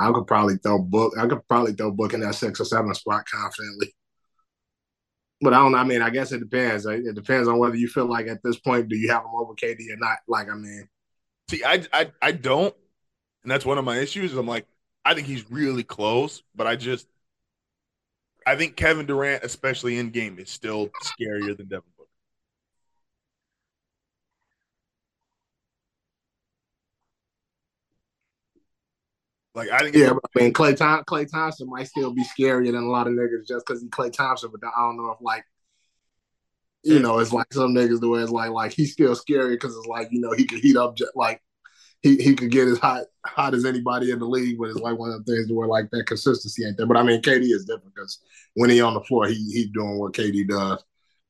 [0.00, 1.12] I could probably throw book.
[1.18, 3.94] I could probably throw book in that six or seven spot confidently.
[5.42, 5.74] But I don't.
[5.74, 6.86] I mean, I guess it depends.
[6.86, 9.54] It depends on whether you feel like at this point, do you have him over
[9.54, 10.18] KD or not?
[10.26, 10.88] Like, I mean,
[11.50, 12.74] see, I, I, I don't,
[13.42, 14.34] and that's one of my issues.
[14.34, 14.66] I'm like,
[15.04, 17.06] I think he's really close, but I just,
[18.46, 21.84] I think Kevin Durant, especially in game, is still scarier than Devin
[29.54, 32.82] Like I think yeah, I mean Klay, Tom- Klay Thompson might still be scarier than
[32.82, 35.44] a lot of niggas just because he's Klay Thompson, but I don't know if like
[36.84, 39.76] you know it's like some niggas the way it's like like he's still scary because
[39.76, 41.42] it's like you know he could heat up just like
[42.00, 44.96] he he could get as hot hot as anybody in the league, but it's like
[44.96, 46.86] one of the things where like that consistency ain't there.
[46.86, 48.20] But I mean KD is different because
[48.54, 50.82] when he on the floor, he he's doing what KD does.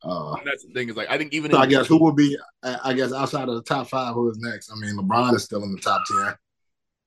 [0.03, 2.37] Uh, that's the thing is like I think even so I guess who will be
[2.63, 4.71] I guess outside of the top five, who is next?
[4.71, 6.35] I mean LeBron is still in the top ten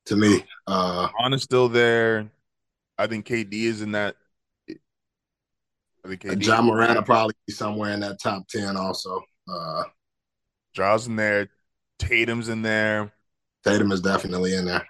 [0.05, 0.43] to me.
[0.67, 2.29] Uh On is still there.
[2.97, 4.15] I think KD is in that.
[4.69, 9.21] I think KD Ja Morant will probably be somewhere in that top ten also.
[9.47, 9.83] Uh
[10.73, 11.49] Ja's in there.
[11.99, 13.13] Tatum's in there.
[13.63, 14.85] Tatum is definitely in there.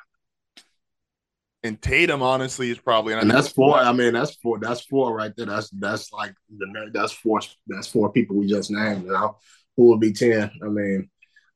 [1.66, 3.78] And Tatum, honestly, is probably and, and that's four.
[3.78, 4.60] I mean, that's four.
[4.60, 5.46] That's four right there.
[5.46, 7.40] That's that's like the that's four.
[7.68, 9.06] That's four people we just named.
[9.06, 9.38] You know,
[9.78, 10.52] who will be ten?
[10.62, 11.10] I mean,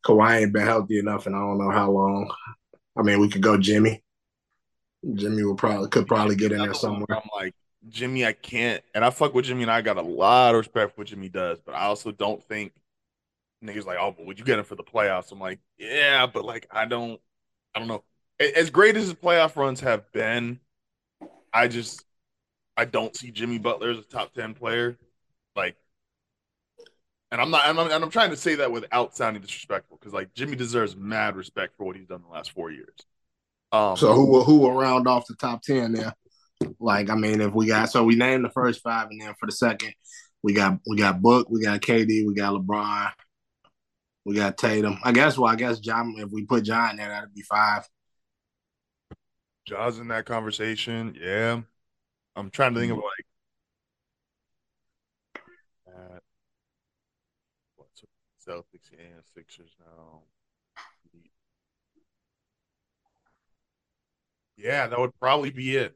[0.06, 2.34] Kawhi ain't been healthy enough, and I don't know how long.
[2.98, 4.04] I mean, we could go Jimmy.
[5.14, 7.06] Jimmy would probably could probably get in there somewhere.
[7.10, 7.54] I'm like
[7.90, 10.96] Jimmy, I can't, and I fuck with Jimmy, and I got a lot of respect
[10.96, 12.74] for what Jimmy does, but I also don't think
[13.64, 15.32] niggas like, oh, but would you get him for the playoffs?
[15.32, 17.22] I'm like, yeah, but like, I don't,
[17.74, 18.04] I don't know.
[18.40, 20.60] As great as his playoff runs have been,
[21.54, 22.04] I just,
[22.76, 24.98] I don't see Jimmy Butler as a top ten player.
[25.56, 25.76] Like,
[27.32, 30.14] and I'm not, and I'm, and I'm trying to say that without sounding disrespectful, because
[30.14, 32.96] like Jimmy deserves mad respect for what he's done the last four years.
[33.72, 36.14] Um, so who will who will round off the top ten there?
[36.80, 39.46] Like, I mean, if we got so we named the first five, and then for
[39.46, 39.94] the second,
[40.42, 43.12] we got we got Book, we got KD, we got LeBron,
[44.26, 44.98] we got Tatum.
[45.04, 46.16] I guess well, I guess John.
[46.18, 47.88] If we put John there, that'd be five.
[49.68, 51.18] John's in that conversation.
[51.22, 51.62] Yeah,
[52.36, 53.26] I'm trying to think of like.
[55.88, 56.20] Uh,
[57.76, 58.04] what's
[58.48, 60.24] Celtics and Sixers now?
[64.58, 65.96] Yeah, that would probably be it.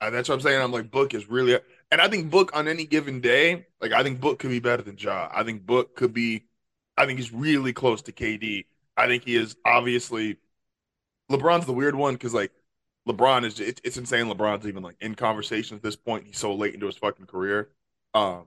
[0.00, 0.60] Uh, that's what I'm saying.
[0.62, 1.58] I'm like, Book is really,
[1.90, 4.82] and I think Book on any given day, like I think Book could be better
[4.82, 5.28] than Ja.
[5.32, 6.46] I think Book could be,
[6.96, 8.66] I think he's really close to KD.
[8.96, 10.36] I think he is obviously.
[11.30, 12.52] LeBron's the weird one because like
[13.08, 14.26] LeBron is it, it's insane.
[14.26, 16.26] LeBron's even like in conversation at this point.
[16.26, 17.70] He's so late into his fucking career.
[18.14, 18.46] Um,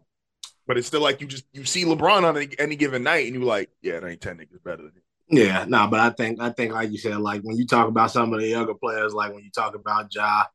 [0.67, 3.43] but it's still like you just you see LeBron on any, given night and you're
[3.43, 5.01] like, yeah, there ain't ten niggas better than him.
[5.29, 7.87] Yeah, no, nah, but I think I think like you said, like when you talk
[7.87, 10.45] about some of the younger players, like when you talk about Ja,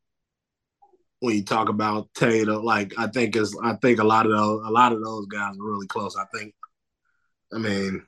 [1.19, 4.61] when you talk about Tatum, like I think is I think a lot of those
[4.65, 6.15] a lot of those guys are really close.
[6.15, 6.53] I think,
[7.53, 8.05] I mean,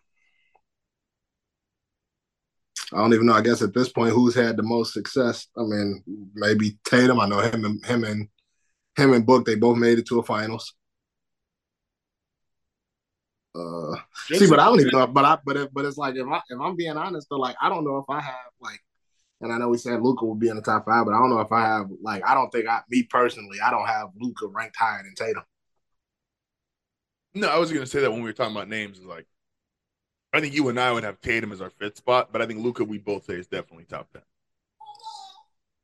[2.94, 3.34] I don't even know.
[3.34, 5.48] I guess at this point, who's had the most success?
[5.58, 7.20] I mean, maybe Tatum.
[7.20, 8.28] I know him and him and
[8.96, 9.46] him and Book.
[9.46, 10.74] They both made it to a finals.
[13.54, 13.96] Uh,
[14.28, 15.08] see, but I don't even know.
[15.08, 17.56] But I, but it, but it's like if I if I'm being honest, though, like
[17.62, 18.80] I don't know if I have like,
[19.42, 21.30] and I know we said Luka will be in the top five, but I don't
[21.30, 24.48] know if I have like I don't think I me personally I don't have Luka
[24.48, 25.44] ranked higher than Tatum.
[27.34, 29.00] No, I was gonna say that when we were talking about names.
[29.00, 29.26] Is like,
[30.34, 32.64] I think you and I would have Tatum as our fifth spot, but I think
[32.64, 34.22] Luka we both say is definitely top ten.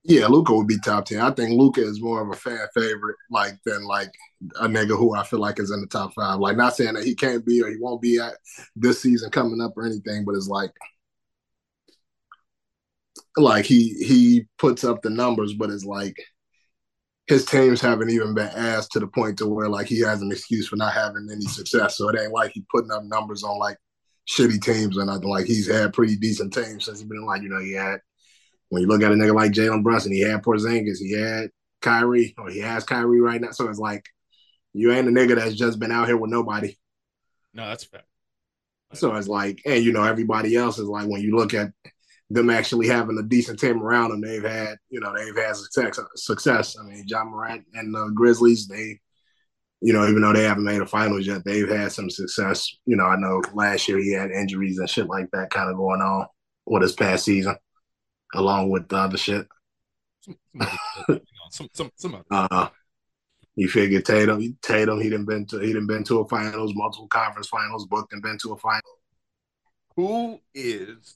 [0.08, 1.20] Yeah, Luka would be top ten.
[1.20, 4.14] I think Luka is more of a fan favorite, like than like
[4.60, 6.40] a nigga who I feel like is in the top five.
[6.40, 8.36] Like not saying that he can't be or he won't be at
[8.76, 10.72] this season coming up or anything, but it's like
[13.36, 16.16] like he he puts up the numbers, but it's like
[17.28, 20.32] his teams haven't even been asked to the point to where like he has an
[20.32, 21.98] excuse for not having any success.
[21.98, 23.78] So it ain't like he putting up numbers on like
[24.30, 25.28] shitty teams nothing.
[25.30, 28.00] Like he's had pretty decent teams since he's been like, you know, he had
[28.70, 31.50] when you look at a nigga like Jalen Brunson, he had Porzingis, he had
[31.82, 33.52] Kyrie, or he has Kyrie right now.
[33.52, 34.06] So it's like
[34.74, 36.76] you ain't a nigga that's just been out here with nobody.
[37.54, 38.04] No, that's fair.
[38.94, 41.72] So it's like, and you know, everybody else is like when you look at
[42.30, 46.00] them actually having a decent team around them, they've had, you know, they've had success.
[46.16, 46.78] Success.
[46.78, 49.00] I mean, Ja Morant and the Grizzlies, they,
[49.82, 52.70] you know, even though they haven't made a finals yet, they've had some success.
[52.86, 55.78] You know, I know last year he had injuries and shit like that kind of
[55.78, 56.28] going on
[56.66, 57.56] with his past season
[58.34, 59.48] along with the other shit.
[61.52, 62.70] some, some, some, uh,
[63.56, 67.08] you figure Tatum, Tatum, he didn't been to he didn't been to a finals, multiple
[67.08, 68.82] conference finals, booked and been to a final.
[69.96, 71.16] Who is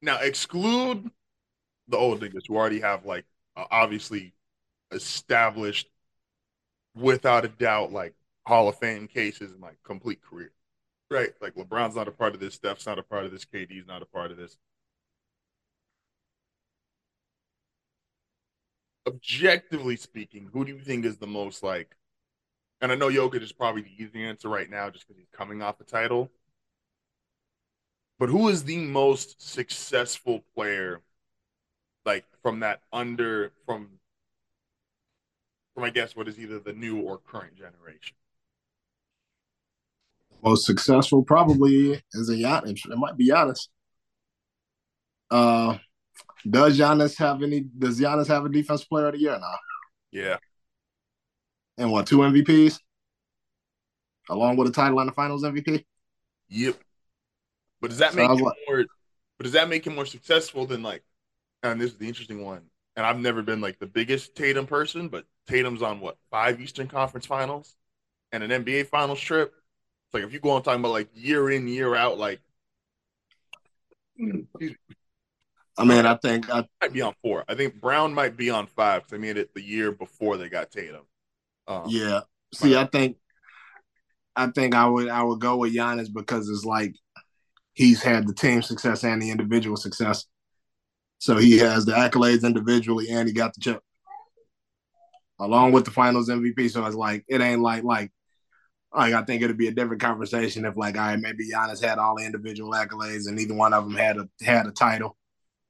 [0.00, 1.10] now exclude
[1.88, 3.24] the old niggas who already have like
[3.56, 4.34] uh, obviously
[4.92, 5.88] established
[6.94, 8.14] without a doubt like
[8.46, 10.52] Hall of Fame cases and like complete career.
[11.10, 11.30] Right?
[11.40, 14.02] Like LeBron's not a part of this, Steph's not a part of this, KD's not
[14.02, 14.56] a part of this.
[19.06, 21.96] Objectively speaking, who do you think is the most like?
[22.80, 25.62] And I know Jokic is probably the easy answer right now, just because he's coming
[25.62, 26.30] off a title.
[28.18, 31.00] But who is the most successful player,
[32.04, 33.88] like from that under from
[35.74, 38.16] from I guess what is either the new or current generation?
[40.42, 42.84] Most successful probably is a Giannis.
[42.90, 43.68] It might be Giannis.
[45.30, 45.78] Uh,
[46.48, 47.60] does Giannis have any?
[47.60, 49.54] Does Giannis have a defense player of the year now?
[50.10, 50.36] Yeah.
[51.78, 52.78] And what two MVPs,
[54.28, 55.84] along with a title on the Finals MVP.
[56.48, 56.76] Yep.
[57.80, 58.84] But does that make him like, more?
[59.38, 61.02] But does that make him more successful than like?
[61.62, 62.62] And this is the interesting one.
[62.96, 66.88] And I've never been like the biggest Tatum person, but Tatum's on what five Eastern
[66.88, 67.74] Conference Finals
[68.32, 69.52] and an NBA Finals trip.
[70.06, 72.40] It's like if you go on talking about like year in year out, like
[74.20, 74.46] mm.
[75.78, 77.44] I mean, I think I might be on four.
[77.48, 80.48] I think Brown might be on five because they made it the year before they
[80.48, 81.06] got Tatum.
[81.66, 82.20] Um, yeah.
[82.54, 83.16] See, I think
[84.36, 86.94] I think I would I would go with Giannis because it's like
[87.72, 90.26] he's had the team success and the individual success.
[91.18, 93.80] So he has the accolades individually and he got the chip.
[95.38, 96.70] Along with the finals MVP.
[96.70, 98.12] So it's like it ain't like like
[98.94, 101.98] like I think it'd be a different conversation if like all right, maybe Giannis had
[101.98, 105.16] all the individual accolades and neither one of them had a had a title.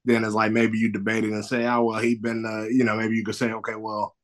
[0.04, 2.84] Then it's like maybe you debate it and say, oh well, he been uh, you
[2.84, 4.16] know maybe you could say okay, well,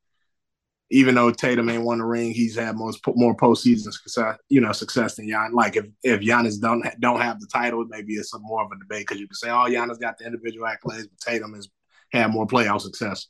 [0.91, 4.71] even though Tatum ain't won the ring, he's had most more postseason success, you know,
[4.71, 5.53] success than Giannis.
[5.53, 8.79] Like if if Giannis don't don't have the title, maybe it's a more of a
[8.79, 11.69] debate because you could say, oh, Giannis got the individual accolades, but Tatum has
[12.11, 13.27] had more playoff success.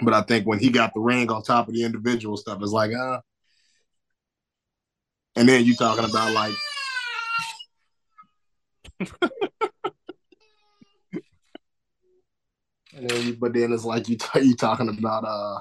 [0.00, 2.72] But I think when he got the ring on top of the individual stuff, it's
[2.72, 3.20] like, uh,
[5.36, 6.54] and then you talking about like
[12.96, 15.60] and then but then it's like you t- you talking about uh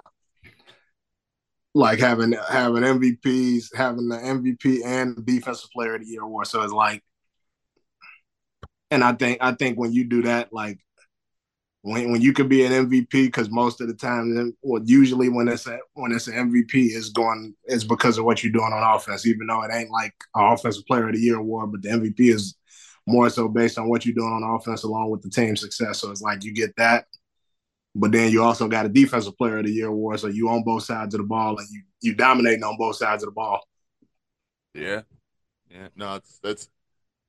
[1.76, 6.48] like having having MVPs, having the MVP and defensive player of the year award.
[6.48, 7.04] So it's like
[8.92, 10.80] and I think I think when you do that, like
[11.82, 15.48] when when you could be an MVP, because most of the time, well, usually when
[15.48, 18.96] it's a, when it's an MVP, is going is because of what you're doing on
[18.96, 19.26] offense.
[19.26, 22.20] Even though it ain't like an offensive player of the year award, but the MVP
[22.20, 22.56] is
[23.08, 26.00] more so based on what you're doing on offense along with the team success.
[26.00, 27.06] So it's like you get that,
[27.96, 30.20] but then you also got a defensive player of the year award.
[30.20, 33.24] So you on both sides of the ball and you you dominating on both sides
[33.24, 33.62] of the ball.
[34.74, 35.02] Yeah,
[35.70, 35.88] yeah.
[35.96, 36.70] No, it's that's.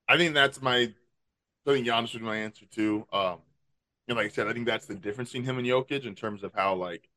[0.09, 0.77] I think that's my.
[0.77, 3.07] I think Giannis was my answer too.
[3.13, 3.39] Um,
[4.09, 6.43] and like I said, I think that's the difference between him and Jokic in terms
[6.43, 7.09] of how like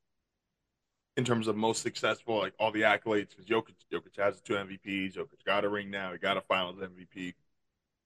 [1.18, 5.18] in terms of most successful, like all the accolades, because Jokic, Jokic has two MVPs,
[5.18, 7.34] Jokic got a ring now, he got a finals MVP.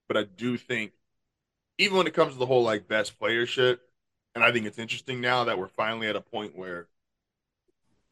[0.08, 0.94] But I do think
[1.78, 3.80] even when it comes to the whole like best player shit,
[4.36, 6.88] and I think it's interesting now that we're finally at a point where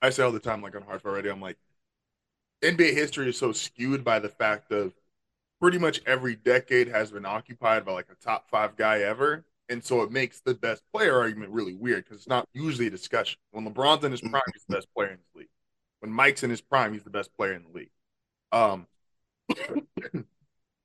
[0.02, 1.58] I say all the time, like on Hard Radio, I'm like,
[2.62, 4.94] NBA history is so skewed by the fact of
[5.62, 9.84] pretty much every decade has been occupied by like a top five guy ever and
[9.84, 13.40] so it makes the best player argument really weird because it's not usually a discussion.
[13.52, 15.50] When LeBron's in his prime, he's the best player in the league.
[16.00, 17.92] When Mike's in his prime, he's the best player in the league.
[18.52, 18.88] Um,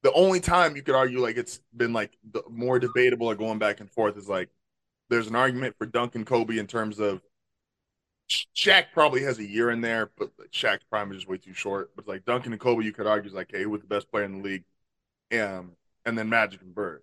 [0.02, 3.58] the only time you could argue like it's been like the more debatable or going
[3.58, 4.50] back and forth is like
[5.10, 7.20] there's an argument for Duncan Kobe in terms of
[8.56, 11.94] Shaq probably has a year in there, but Shaq's prime is just way too short.
[11.94, 14.10] But like Duncan and Kobe, you could argue is like, hey, who was the best
[14.10, 14.64] player in the league?
[15.32, 15.72] Um,
[16.06, 17.02] and then Magic and Bird.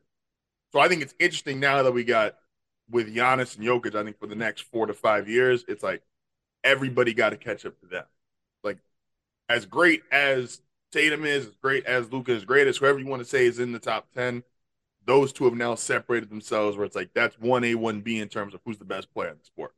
[0.72, 2.38] So I think it's interesting now that we got
[2.90, 3.96] with Giannis and Jokic.
[3.96, 6.02] I think for the next four to five years, it's like
[6.64, 8.06] everybody got to catch up to them.
[8.64, 8.78] Like
[9.50, 13.22] as great as Tatum is, as great as Luka is, great as whoever you want
[13.22, 14.44] to say is in the top ten.
[15.06, 18.30] Those two have now separated themselves, where it's like that's one A, one B in
[18.30, 19.74] terms of who's the best player in the sport,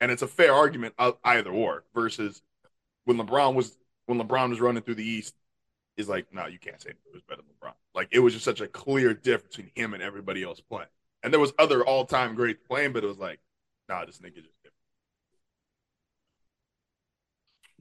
[0.00, 1.84] and it's a fair argument of either or.
[1.94, 2.42] Versus
[3.04, 3.76] when LeBron was
[4.06, 5.34] when LeBron was running through the East,
[5.96, 7.74] is like, no, you can't say who's better than LeBron.
[7.94, 10.88] Like it was just such a clear difference between him and everybody else playing.
[11.22, 13.40] And there was other all time greats playing, but it was like,
[13.88, 14.74] nah, this nigga just different.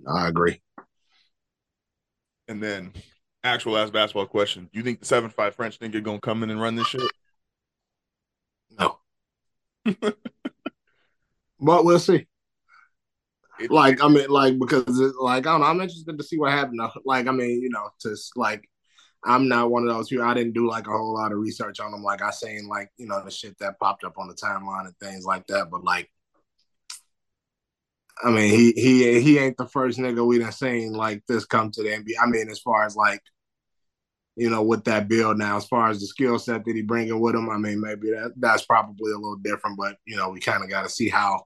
[0.08, 0.62] I agree.
[2.48, 2.94] And then
[3.44, 4.70] actual last basketball question.
[4.72, 7.02] Do you think the seven five French nigga gonna come in and run this shit?
[8.80, 9.00] No.
[11.60, 12.28] but we'll see.
[13.60, 16.38] It, like I mean, like because it, like I don't know, I'm interested to see
[16.38, 16.80] what happened.
[17.06, 18.70] Like I mean, you know, just like
[19.26, 20.26] I'm not one of those people.
[20.26, 22.04] I didn't do like a whole lot of research on them.
[22.04, 24.98] Like I seen like you know the shit that popped up on the timeline and
[25.00, 25.70] things like that.
[25.72, 26.10] But like,
[28.24, 31.72] I mean, he he he ain't the first nigga we done seen like this come
[31.72, 32.14] to the NBA.
[32.22, 33.22] I mean, as far as like,
[34.36, 37.20] you know, with that build now, as far as the skill set that he bringing
[37.20, 39.78] with him, I mean, maybe that that's probably a little different.
[39.78, 41.44] But you know, we kind of got to see how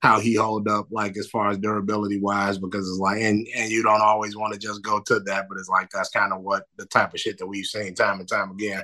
[0.00, 3.70] how he hold up, like as far as durability wise, because it's like, and and
[3.70, 6.42] you don't always want to just go to that, but it's like that's kind of
[6.42, 8.82] what the type of shit that we've seen time and time again.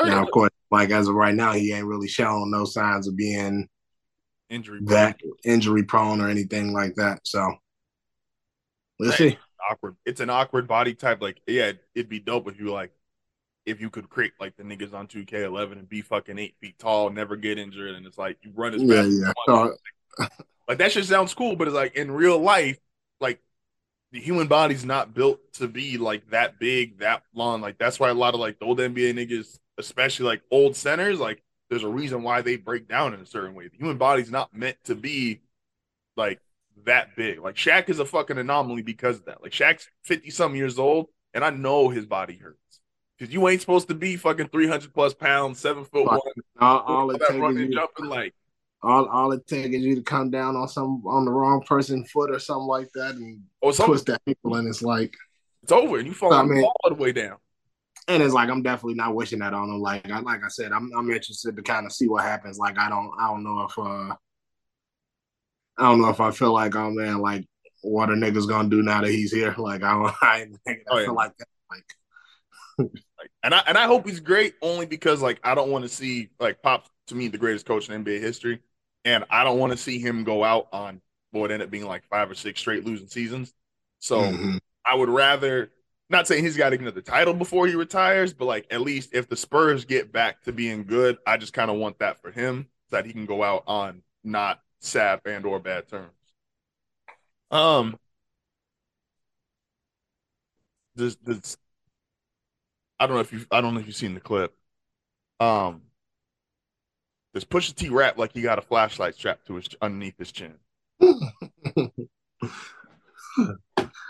[0.00, 3.16] Now, of course, like as of right now, he ain't really showing no signs of
[3.16, 3.68] being
[4.50, 7.20] injury that injury prone or anything like that.
[7.24, 7.54] So
[8.98, 9.38] we'll see.
[9.70, 9.96] Awkward.
[10.04, 11.20] It's an awkward body type.
[11.20, 12.92] Like, yeah, it'd be dope if you like
[13.66, 17.10] if you could create like the niggas on 2K11 and be fucking eight feet tall,
[17.10, 19.32] never get injured, and it's like you run as fast yeah, yeah.
[19.46, 19.76] So,
[20.68, 22.78] like that shit sounds cool, but it's like in real life,
[23.20, 23.40] like
[24.12, 27.60] the human body's not built to be like that big, that long.
[27.60, 31.18] Like that's why a lot of like the old NBA niggas, especially like old centers,
[31.18, 33.68] like there's a reason why they break down in a certain way.
[33.68, 35.40] The human body's not meant to be
[36.16, 36.40] like
[36.84, 37.40] that big.
[37.40, 39.42] Like Shaq is a fucking anomaly because of that.
[39.42, 42.58] Like Shaq's 50 some years old, and I know his body hurts.
[43.18, 46.20] Because you ain't supposed to be fucking 300 plus pounds, seven foot one.
[46.60, 48.34] All, all it takes running, is you, jumping like
[48.82, 52.04] all, all it takes is you to come down on some on the wrong person
[52.04, 53.92] foot or something like that and or something.
[53.94, 55.14] twist that ankle, and it's like,
[55.62, 57.38] It's over, and you fall I mean- all the way down.
[58.08, 59.80] And it's like I'm definitely not wishing that on him.
[59.80, 62.58] Like I like I said, I'm I'm interested to kind of see what happens.
[62.58, 64.14] Like I don't I don't know if uh
[65.78, 67.44] I don't know if I feel like oh man like
[67.82, 69.54] what a nigga's gonna do now that he's here.
[69.58, 71.14] Like I don't I, I Oh, feel yeah.
[71.14, 71.48] like that.
[71.70, 71.84] Like
[73.42, 76.30] and I and I hope he's great only because like I don't want to see
[76.40, 78.60] like Pop to me the greatest coach in NBA history,
[79.04, 81.00] and I don't want to see him go out on
[81.30, 83.52] what would end up being like five or six straight losing seasons.
[84.00, 84.58] So mhm.
[84.84, 85.70] I would rather
[86.08, 89.10] not saying he's got to get another title before he retires, but like at least
[89.12, 92.30] if the Spurs get back to being good, I just kind of want that for
[92.30, 96.12] him so that he can go out on not sad and or bad terms.
[97.50, 97.98] Um,
[100.94, 101.56] this this
[102.98, 104.54] I don't know if you I don't know if you've seen the clip.
[105.40, 105.82] Um,
[107.34, 110.54] this Pusha T rap like he got a flashlight strapped to his underneath his chin.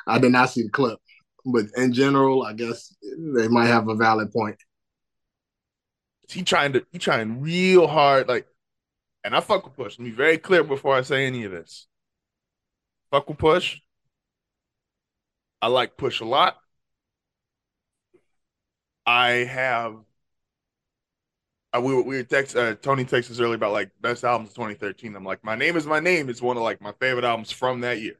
[0.06, 1.00] I did not see the clip,
[1.46, 2.94] but in general, I guess
[3.34, 4.56] they might have a valid point.
[6.28, 8.46] he trying to he trying real hard like
[9.24, 9.98] and I fuck with Push.
[9.98, 11.86] Let me be very clear before I say any of this.
[13.10, 13.78] Fuck with Push.
[15.62, 16.56] I like Push a lot.
[19.06, 19.96] I have
[21.76, 24.50] uh, we were we were text uh, Tony texted us earlier about like best albums
[24.50, 25.14] of 2013.
[25.14, 27.80] I'm like, my name is my name is one of like my favorite albums from
[27.82, 28.18] that year.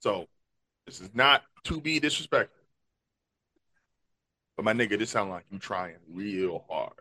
[0.00, 0.26] So
[0.86, 2.62] this is not to be disrespectful.
[4.56, 6.92] But my nigga, this sound like you trying real hard.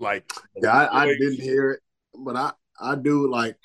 [0.00, 1.80] Like Yeah, I, I didn't hear it,
[2.18, 3.56] but I I do like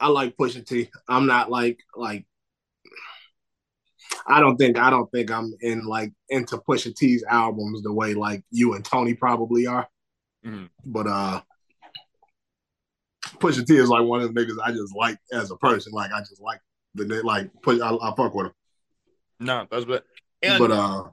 [0.00, 0.88] I like Pusha T.
[1.08, 2.26] I'm not like like
[4.26, 8.14] I don't think I don't think I'm in like into Pusha T's albums the way
[8.14, 9.88] like you and Tony probably are.
[10.46, 10.68] Mhm.
[10.84, 11.40] But uh
[13.38, 15.92] Pusha T is like one of the niggas I just like as a person.
[15.92, 16.60] Like I just like
[16.94, 18.52] the like push I, I fuck with him.
[19.40, 20.04] No, that's what.
[20.42, 21.04] And but uh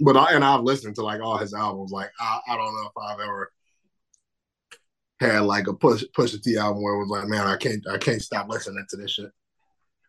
[0.00, 1.92] but I and I've listened to like all his albums.
[1.92, 3.52] Like I, I don't know if I've ever
[5.20, 7.86] had like a push push the T album where it was like, man, I can't
[7.88, 9.30] I can't stop listening to this shit.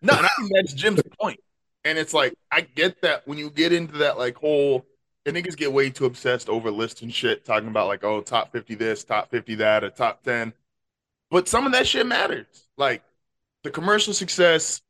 [0.02, 1.40] no, and I think that's Jim's point.
[1.84, 4.86] And it's like I get that when you get into that like whole,
[5.26, 8.76] and niggas get way too obsessed over listing shit, talking about like oh top fifty
[8.76, 10.54] this, top fifty that, or top ten.
[11.30, 12.48] But some of that shit matters.
[12.78, 13.04] Like
[13.64, 14.82] the commercial success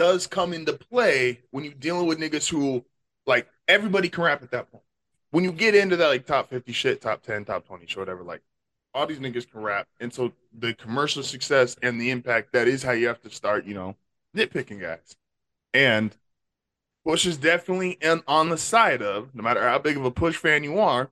[0.00, 2.82] does come into play when you're dealing with niggas who
[3.26, 4.82] like everybody can rap at that point.
[5.30, 8.22] When you get into that like top 50 shit, top 10, top 20 shit, whatever,
[8.22, 8.40] like
[8.94, 9.88] all these niggas can rap.
[10.00, 13.66] And so the commercial success and the impact, that is how you have to start,
[13.66, 13.94] you know,
[14.34, 15.16] nitpicking guys.
[15.74, 16.16] And
[17.04, 20.36] Push is definitely in, on the side of, no matter how big of a Push
[20.36, 21.10] fan you are,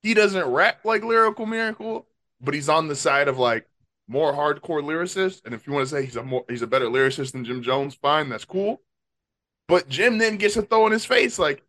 [0.00, 2.06] he doesn't rap like Lyrical Miracle,
[2.40, 3.66] but he's on the side of like
[4.12, 5.42] more hardcore lyricist.
[5.44, 7.62] And if you want to say he's a more he's a better lyricist than Jim
[7.62, 8.82] Jones, fine, that's cool.
[9.68, 11.64] But Jim then gets a throw in his face like,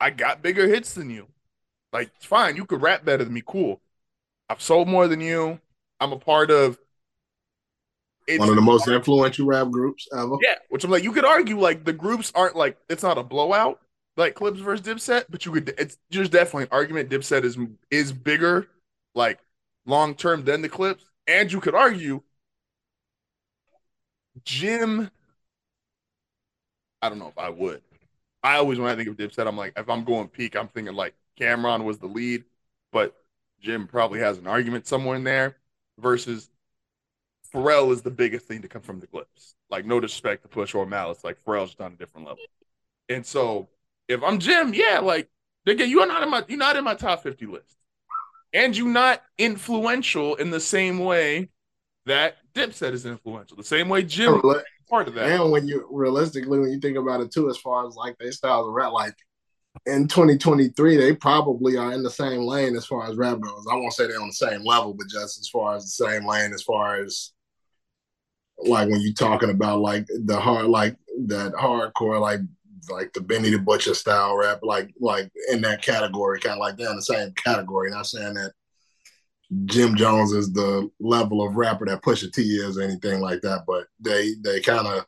[0.00, 1.28] I got bigger hits than you.
[1.92, 3.80] Like, it's fine, you could rap better than me, cool.
[4.48, 5.60] I've sold more than you.
[6.00, 6.78] I'm a part of
[8.26, 10.36] it's, One of the most influential rap groups ever.
[10.42, 13.22] yeah, which I'm like, you could argue like the groups aren't like it's not a
[13.22, 13.80] blowout
[14.16, 17.56] like Clipse versus Dipset, but you could it's there's definitely an argument Dipset is
[17.90, 18.66] is bigger
[19.14, 19.38] like
[19.86, 22.22] long term than the Clipse, and you could argue
[24.44, 25.10] Jim.
[27.02, 27.82] I don't know if I would.
[28.42, 30.94] I always when I think of Dipset, I'm like if I'm going peak, I'm thinking
[30.94, 32.44] like Cam'ron was the lead,
[32.92, 33.16] but
[33.60, 35.56] Jim probably has an argument somewhere in there
[35.98, 36.50] versus
[37.52, 39.54] Pharrell is the biggest thing to come from the Clipse.
[39.70, 42.42] Like, no disrespect to Push or Malice, like Pharrell's just on a different level.
[43.08, 43.68] And so,
[44.08, 45.28] if I'm Jim, yeah, like,
[45.66, 47.76] nigga, you're not in my you're not in my top 50 list,
[48.56, 51.50] and you're not influential in the same way
[52.06, 53.56] that Dipset is influential.
[53.56, 55.28] The same way Jim is part of that.
[55.28, 58.32] And when you realistically, when you think about it too, as far as like their
[58.32, 59.14] styles of rap, like
[59.84, 63.66] in 2023, they probably are in the same lane as far as rap goes.
[63.70, 66.26] I won't say they're on the same level, but just as far as the same
[66.26, 67.32] lane, as far as
[68.58, 70.96] like when you're talking about like the hard, like
[71.26, 72.40] that hardcore, like
[72.90, 76.76] like the Benny the Butcher style rap, like like in that category, kind of like
[76.76, 77.90] they're in the same category.
[77.90, 78.52] Not saying that
[79.66, 83.64] Jim Jones is the level of rapper that Pusha T is or anything like that,
[83.66, 85.06] but they they kind of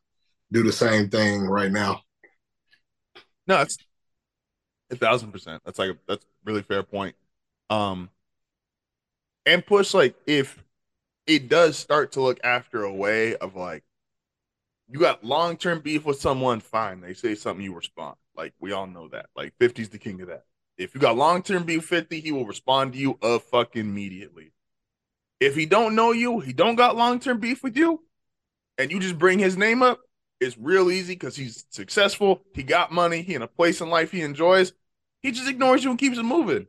[0.53, 2.03] do the same thing right now.
[3.47, 3.79] No, it's
[4.91, 5.63] a thousand percent.
[5.65, 7.17] That's like a, that's really fair point.
[7.71, 8.11] Um,
[9.45, 10.63] and push like if
[11.27, 13.85] it does start to look after a way of like
[14.89, 17.01] you got long term beef with someone, fine.
[17.01, 18.17] They say something, you respond.
[18.37, 19.27] Like we all know that.
[19.37, 20.45] Like 50's the king of that.
[20.77, 24.53] If you got long term beef 50, he will respond to you a fucking immediately.
[25.41, 28.03] If he don't know you, he don't got long term beef with you,
[28.77, 30.01] and you just bring his name up,
[30.41, 32.43] it's real easy because he's successful.
[32.55, 33.23] He got money.
[33.23, 34.73] He in a place in life he enjoys.
[35.23, 36.69] He just ignores you and keeps it moving.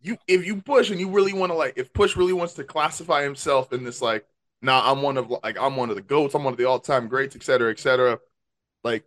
[0.00, 2.64] You, if you push and you really want to like, if push really wants to
[2.64, 4.24] classify himself in this like,
[4.62, 6.34] nah, I'm one of like I'm one of the goats.
[6.34, 8.18] I'm one of the all time greats, etc., etc.
[8.84, 9.04] Like,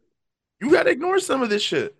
[0.62, 1.96] you gotta ignore some of this shit.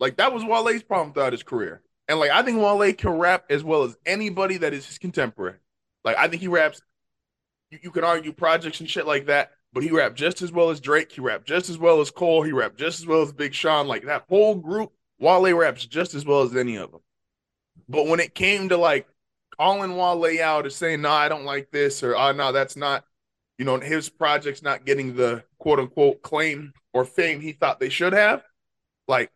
[0.00, 1.82] Like that was Wale's problem throughout his career.
[2.08, 5.58] And like I think Wale can rap as well as anybody that is his contemporary.
[6.04, 6.80] Like I think he raps.
[7.70, 10.70] You, you can argue projects and shit like that, but he rapped just as well
[10.70, 11.12] as Drake.
[11.12, 12.42] He rapped just as well as Cole.
[12.42, 13.86] He rapped just as well as Big Sean.
[13.86, 17.00] Like that whole group, Wale raps just as well as any of them.
[17.88, 19.06] But when it came to like
[19.56, 22.76] calling Wale layout or saying, "No, I don't like this," or ah, "Oh, no, that's
[22.76, 23.04] not,"
[23.58, 27.88] you know, his project's not getting the quote unquote claim or fame he thought they
[27.88, 28.42] should have.
[29.06, 29.30] Like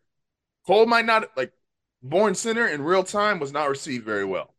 [0.67, 1.53] Cole might not like
[2.03, 4.55] Born Sinner in real time was not received very well.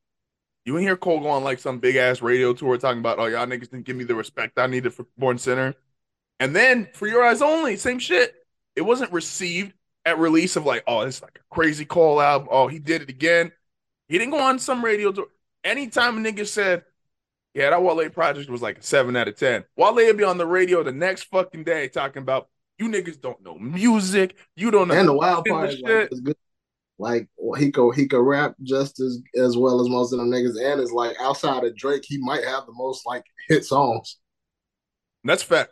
[0.66, 3.46] You hear Cole go on like some big ass radio tour talking about, oh, y'all
[3.46, 5.76] niggas didn't give me the respect I needed for Born Sinner.
[6.40, 8.34] And then for Your Eyes Only, same shit.
[8.76, 9.74] It wasn't received
[10.06, 12.48] at release of like, oh, it's like a crazy Cole album.
[12.50, 13.52] Oh, he did it again.
[14.08, 15.28] He didn't go on some radio tour.
[15.64, 16.84] Anytime a nigga said,
[17.54, 20.38] yeah, that Wale project was like a seven out of 10, Wale would be on
[20.38, 22.50] the radio the next fucking day talking about,
[22.80, 24.36] you niggas don't know music.
[24.56, 24.96] You don't know.
[24.96, 26.10] And the wild part is like,
[27.00, 30.60] like he could he could rap just as as well as most of them niggas,
[30.60, 34.18] and it's like outside of Drake, he might have the most like hit songs.
[35.24, 35.72] That's fact.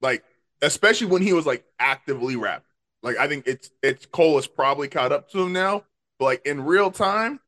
[0.00, 0.24] Like
[0.62, 2.64] especially when he was like actively rapping.
[3.02, 5.84] Like I think it's it's Cole has probably caught up to him now,
[6.18, 7.40] but like in real time,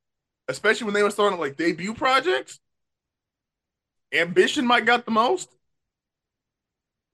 [0.50, 2.60] especially when they were starting like debut projects,
[4.12, 5.48] Ambition might got the most.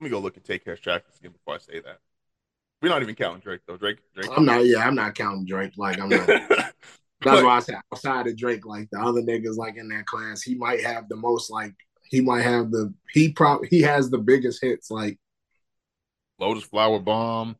[0.00, 1.98] Let me go look at Take Care's track again before I say that.
[2.80, 3.76] We're not even counting Drake though.
[3.76, 4.30] Drake, Drake.
[4.34, 4.64] I'm not.
[4.66, 5.72] Yeah, I'm not counting Drake.
[5.76, 6.26] Like I'm not.
[7.26, 10.42] that's why I said outside of Drake, like the other niggas like in that class,
[10.42, 11.50] he might have the most.
[11.50, 11.74] Like
[12.04, 14.90] he might have the he probably he has the biggest hits.
[14.90, 15.18] Like
[16.38, 17.56] Lotus Flower Bomb,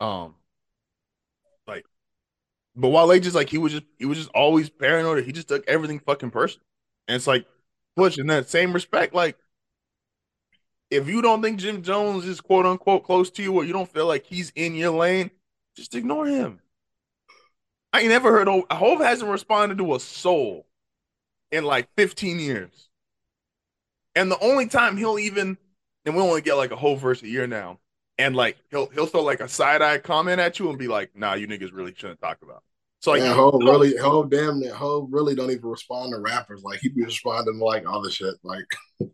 [0.00, 0.34] um,
[2.76, 5.24] but Wale just like he was just he was just always paranoid.
[5.24, 6.64] He just took everything fucking personal,
[7.08, 7.46] and it's like
[7.96, 9.36] push in that same respect, like
[10.90, 13.92] if you don't think Jim Jones is quote unquote close to you or you don't
[13.92, 15.30] feel like he's in your lane,
[15.76, 16.60] just ignore him.
[17.92, 20.66] I ain't never heard of Hove hasn't responded to a soul
[21.50, 22.88] in like 15 years.
[24.16, 25.58] And the only time he'll even
[26.04, 27.78] and we only get like a whole verse a year now.
[28.18, 31.16] And like he'll he'll throw like a side eye comment at you and be like,
[31.16, 32.62] nah, you niggas really shouldn't talk about.
[33.00, 36.62] So like yeah, Hove really Hove damn it, Hove really don't even respond to rappers.
[36.62, 38.34] Like he be responding to like other shit.
[38.42, 38.64] Like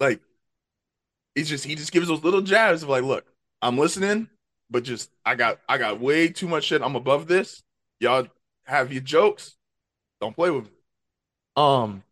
[0.00, 0.20] Like
[1.34, 3.24] it's just he just gives those little jabs of like, look,
[3.62, 4.28] I'm listening,
[4.70, 6.82] but just I got I got way too much shit.
[6.82, 7.62] I'm above this.
[8.00, 8.26] Y'all
[8.64, 9.56] have your jokes.
[10.20, 10.70] Don't play with me.
[11.56, 12.02] Um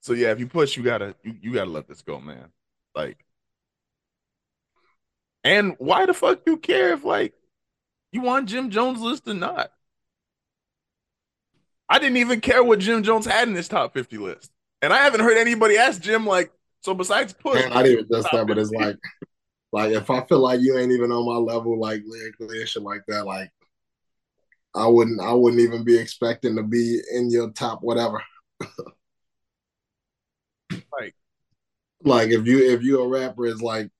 [0.00, 2.50] so yeah, if you push, you gotta you, you gotta let this go, man.
[2.94, 3.24] Like
[5.48, 7.32] and why the fuck you care if like
[8.12, 9.70] you want Jim Jones list or not?
[11.88, 14.52] I didn't even care what Jim Jones had in his top 50 list.
[14.82, 18.08] And I haven't heard anybody ask Jim like, so besides push, Man, I didn't even
[18.12, 18.96] just that, but it's like,
[19.72, 22.82] like if I feel like you ain't even on my level, like lyrically and shit
[22.82, 23.50] like that, like
[24.74, 28.22] I wouldn't, I wouldn't even be expecting to be in your top whatever.
[30.92, 31.14] like,
[32.02, 33.90] like if you if you a rapper is like,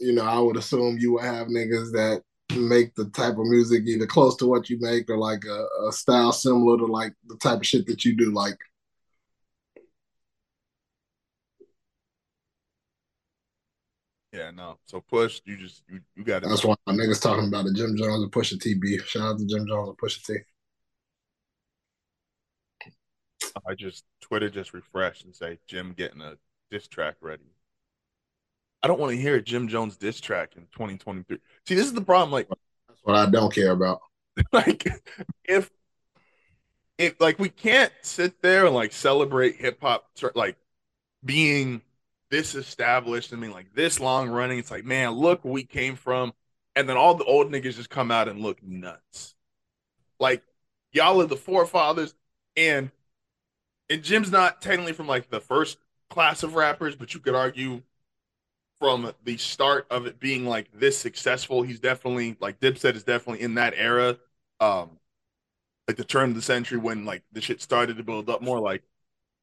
[0.00, 2.22] you know, I would assume you would have niggas that
[2.56, 5.92] make the type of music either close to what you make or like a, a
[5.92, 8.58] style similar to like the type of shit that you do, like
[14.34, 14.78] Yeah, no.
[14.86, 16.48] So push, you just you, you got it.
[16.48, 19.06] That's why my niggas talking about the Jim Jones and Pusha T beef.
[19.06, 20.34] Shout out to Jim Jones and Pusha T.
[23.64, 26.36] I just Twitter just refreshed and say Jim getting a
[26.68, 27.53] diss track ready.
[28.84, 31.38] I don't want to hear a Jim Jones diss track in 2023.
[31.66, 32.30] See, this is the problem.
[32.30, 32.48] Like
[32.86, 34.00] that's what I don't care about.
[34.52, 34.86] like
[35.46, 35.70] if
[36.98, 40.58] if like we can't sit there and like celebrate hip hop like
[41.24, 41.80] being
[42.28, 43.32] this established.
[43.32, 44.58] I mean, like this long running.
[44.58, 46.34] It's like, man, look where we came from.
[46.76, 49.34] And then all the old niggas just come out and look nuts.
[50.20, 50.42] Like
[50.92, 52.14] y'all are the forefathers,
[52.54, 52.90] and
[53.88, 55.78] and Jim's not technically from like the first
[56.10, 57.80] class of rappers, but you could argue
[58.84, 63.40] from the start of it being like this successful, he's definitely like Dipset is definitely
[63.40, 64.18] in that era.
[64.60, 64.98] Um,
[65.88, 68.60] like the turn of the century when like the shit started to build up more
[68.60, 68.82] like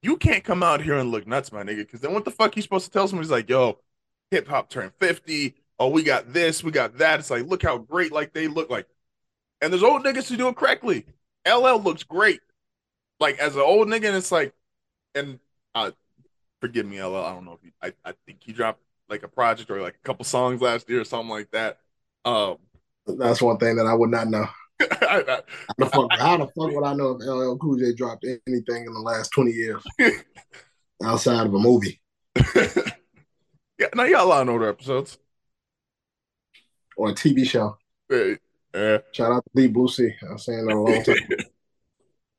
[0.04, 2.56] you can't come out here and look nuts, my nigga, because then what the fuck
[2.56, 3.24] you supposed to tell someone?
[3.24, 3.80] He's like, yo,
[4.30, 5.56] hip hop turned 50.
[5.80, 7.20] oh, we got this, we got that.
[7.20, 8.88] It's like, look how great like they look like.
[9.60, 11.08] And there's old niggas who do it correctly.
[11.48, 12.42] LL looks great.
[13.20, 14.54] Like as an old nigga, and it's like,
[15.16, 15.40] and
[15.74, 15.90] uh
[16.60, 17.16] forgive me, LL.
[17.16, 18.82] I don't know if he I, I think he dropped
[19.12, 21.78] like a project or like a couple songs last year or something like that.
[22.26, 22.58] Um
[23.06, 24.48] that's one thing that I would not know.
[25.02, 25.22] how,
[25.78, 28.94] the fuck, how the fuck would I know if LL Cool J dropped anything in
[28.94, 29.84] the last 20 years
[31.04, 32.02] outside of a movie?
[32.56, 35.18] yeah, now you got a lot of older episodes.
[36.98, 37.78] Or a TV show.
[38.10, 38.36] Yeah.
[38.74, 38.98] yeah.
[39.12, 40.14] Shout out to Deep Blue Sea.
[40.30, 41.16] I'm saying that a long time.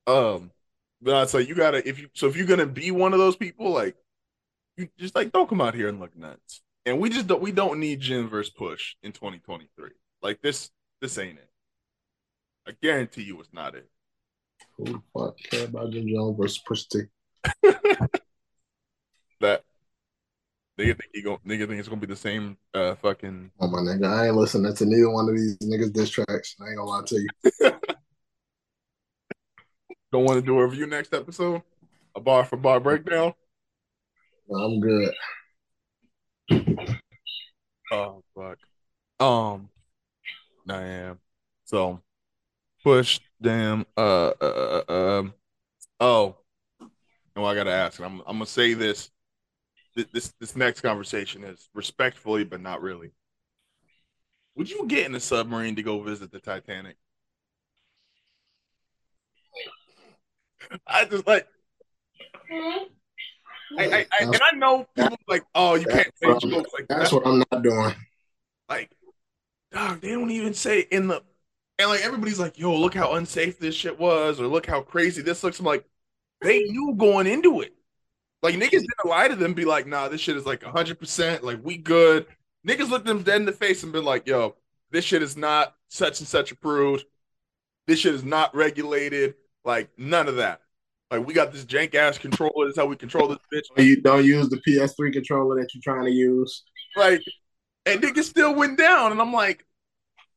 [0.07, 0.51] um,
[1.01, 3.37] but I'd say you gotta if you so if you're gonna be one of those
[3.37, 3.97] people, like
[4.83, 6.63] you just like don't come out here and look nuts.
[6.85, 9.91] And we just don't we don't need Jim versus Push in 2023.
[10.23, 10.71] Like this
[11.01, 11.49] this ain't it.
[12.67, 13.89] I guarantee you it's not it.
[14.77, 17.01] Who the fuck care about Jim Jones versus Push T?
[19.41, 19.65] that
[20.79, 23.79] nigga think he go nigga think it's gonna be the same uh fucking Oh my
[23.79, 26.57] nigga, I ain't listening to neither one of these niggas diss tracks.
[26.61, 27.29] I ain't gonna lie to you.
[30.13, 31.63] Don't want to do a review next episode?
[32.15, 33.33] A bar for bar breakdown?
[34.51, 35.13] I'm good.
[37.93, 38.59] Oh fuck.
[39.21, 39.69] Um
[40.69, 41.19] I am.
[41.65, 42.01] So
[42.83, 45.35] push damn uh uh uh um
[46.01, 46.37] oh
[47.37, 49.11] no I gotta ask I'm I'm gonna say this
[49.95, 53.13] this this next conversation is respectfully but not really.
[54.57, 56.97] Would you get in a submarine to go visit the Titanic?
[60.87, 61.47] I just like
[63.79, 67.11] I, I, I, and I know people like, oh, you can't say jokes like That's
[67.11, 67.17] that.
[67.17, 67.95] what I'm not doing.
[68.69, 68.91] Like,
[69.73, 71.23] dog, they don't even say in the
[71.79, 75.23] and like everybody's like, yo, look how unsafe this shit was, or look how crazy
[75.23, 75.59] this looks.
[75.59, 75.85] I'm like,
[76.41, 77.75] they knew going into it.
[78.43, 81.45] Like niggas didn't lie to them, be like, nah, this shit is like hundred percent,
[81.45, 82.27] like we good.
[82.67, 84.57] Niggas looked them dead in the face and been like, yo,
[84.91, 87.05] this shit is not such and such approved.
[87.87, 89.35] This shit is not regulated.
[89.65, 90.62] Like none of that.
[91.13, 92.65] Like we got this jank ass controller.
[92.65, 93.85] That's how we control this bitch.
[93.85, 96.63] You don't use the PS3 controller that you're trying to use.
[96.97, 97.23] Like,
[97.85, 99.67] and niggas still went down, and I'm like,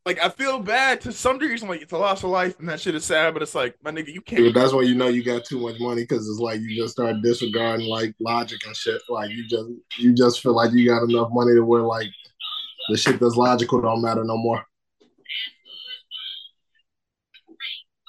[0.06, 1.64] like I feel bad to some degrees.
[1.64, 3.34] I'm like, it's a loss of life, and that shit is sad.
[3.34, 4.44] But it's like, my nigga, you can't.
[4.44, 6.92] Dude, that's why you know you got too much money because it's like you just
[6.92, 9.02] start disregarding like logic and shit.
[9.08, 12.10] Like you just you just feel like you got enough money to where like
[12.90, 14.62] the shit that's logical don't matter no more.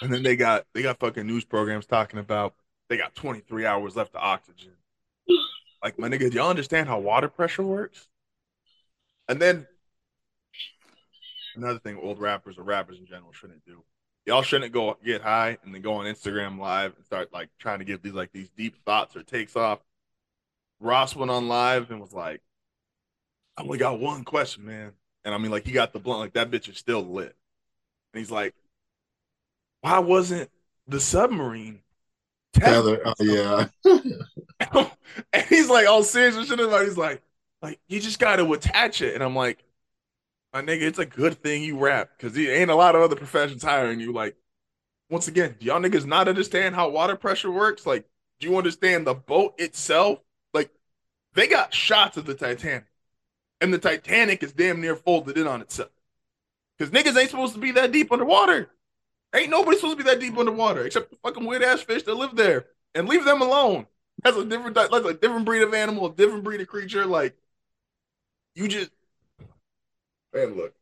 [0.00, 2.54] And then they got they got fucking news programs talking about
[2.88, 4.72] they got 23 hours left of oxygen.
[5.82, 8.08] Like my nigga, do y'all understand how water pressure works?
[9.28, 9.66] And then
[11.56, 13.82] another thing old rappers or rappers in general shouldn't do.
[14.26, 17.78] Y'all shouldn't go get high and then go on Instagram live and start like trying
[17.78, 19.80] to give these like these deep thoughts or takes off.
[20.80, 22.42] Ross went on live and was like,
[23.56, 24.92] I only got one question, man.
[25.24, 27.34] And I mean, like, he got the blunt, like, that bitch is still lit.
[28.12, 28.54] And he's like,
[29.80, 30.50] why wasn't
[30.86, 31.80] the submarine
[32.52, 33.00] tether?
[33.04, 33.68] Oh, yeah.
[35.32, 37.22] and he's like, all serious and shit about He's like,
[37.62, 39.14] like, you just got to attach it.
[39.14, 39.64] And I'm like,
[40.52, 43.16] my nigga, it's a good thing you rap because there ain't a lot of other
[43.16, 44.12] professions hiring you.
[44.12, 44.36] Like,
[45.10, 47.86] once again, do y'all niggas not understand how water pressure works?
[47.86, 48.06] Like,
[48.40, 50.20] do you understand the boat itself?
[50.52, 50.70] Like,
[51.34, 52.86] they got shots of the Titanic,
[53.60, 55.90] and the Titanic is damn near folded in on itself.
[56.76, 58.70] Because niggas ain't supposed to be that deep underwater.
[59.34, 62.14] Ain't nobody supposed to be that deep underwater except the fucking weird ass fish that
[62.14, 63.86] live there, and leave them alone.
[64.22, 67.04] That's a different, that's a different breed of animal, a different breed of creature.
[67.04, 67.36] Like,
[68.54, 68.90] you just,
[70.32, 70.72] man, look.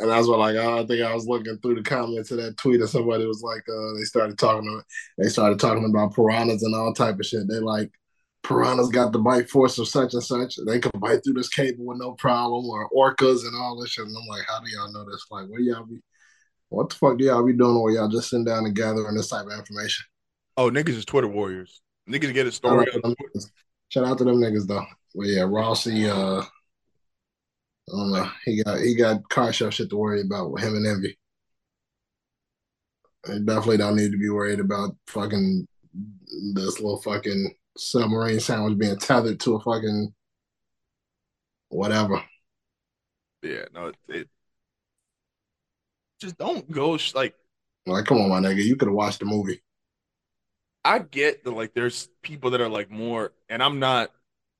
[0.00, 2.80] And that's what like I think I was looking through the comments of that tweet
[2.80, 4.84] and somebody was like, uh, they started talking about
[5.16, 7.48] they started talking about piranhas and all type of shit.
[7.48, 7.90] They like
[8.44, 10.56] piranhas got the bite force of such and such.
[10.64, 14.06] They can bite through this cable with no problem, or orcas and all this shit.
[14.06, 15.26] And I'm like, how do y'all know this?
[15.32, 16.00] Like, where y'all be?
[16.70, 19.28] What the fuck do y'all be doing where y'all just sitting down and gathering this
[19.28, 20.04] type of information?
[20.56, 21.80] Oh, niggas is Twitter warriors.
[22.08, 22.86] Niggas get a story.
[22.90, 23.16] Shout out,
[23.90, 24.84] Shout out to them niggas though.
[25.14, 26.46] But yeah, Rossi, uh, I
[27.90, 28.30] don't know.
[28.44, 31.18] He got he got car show shit to worry about with him and Envy.
[33.26, 35.66] They definitely don't need to be worried about fucking
[36.54, 40.14] this little fucking submarine sandwich being tethered to a fucking
[41.68, 42.22] whatever.
[43.42, 44.28] Yeah, no, it, it
[46.20, 47.34] just don't go sh- like.
[47.86, 49.62] Like, come on, my nigga, you could have watched the movie.
[50.84, 54.10] I get that, like, there's people that are like more, and I'm not.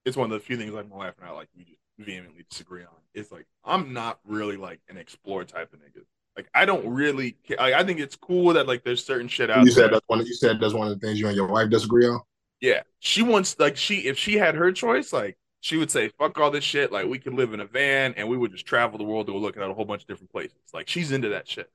[0.05, 2.45] It's one of the few things like my wife and I like we just vehemently
[2.49, 2.89] disagree on.
[3.15, 6.05] It's like I'm not really like an explore type of nigga.
[6.37, 7.37] Like I don't really.
[7.59, 9.65] I, I think it's cool that like there's certain shit out.
[9.65, 9.91] You said there.
[9.93, 10.25] that's one.
[10.25, 12.21] You said that's one of the things you and your wife disagree on.
[12.61, 16.39] Yeah, she wants like she if she had her choice, like she would say, "Fuck
[16.39, 18.99] all this shit." Like we could live in a van and we would just travel
[18.99, 20.57] the world to go looking at a whole bunch of different places.
[20.73, 21.71] Like she's into that shit,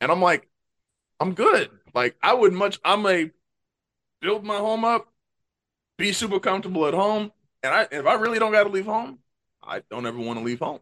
[0.00, 0.48] and I'm like,
[1.20, 1.70] I'm good.
[1.94, 2.78] Like I would much.
[2.84, 3.30] I'm a
[4.20, 5.12] build my home up,
[5.96, 9.18] be super comfortable at home, and I if I really don't got to leave home,
[9.62, 10.80] I don't ever want to leave home.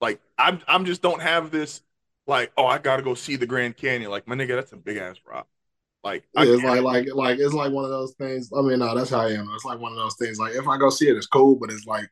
[0.00, 1.82] Like I'm I'm just don't have this
[2.26, 4.10] like oh I got to go see the Grand Canyon.
[4.10, 5.46] Like my nigga, that's a big ass rock.
[6.04, 8.50] Like yeah, it's like like like it's like one of those things.
[8.56, 9.48] I mean, no, that's how I am.
[9.54, 10.38] It's like one of those things.
[10.38, 12.08] Like if I go see it, it's cool, but it's like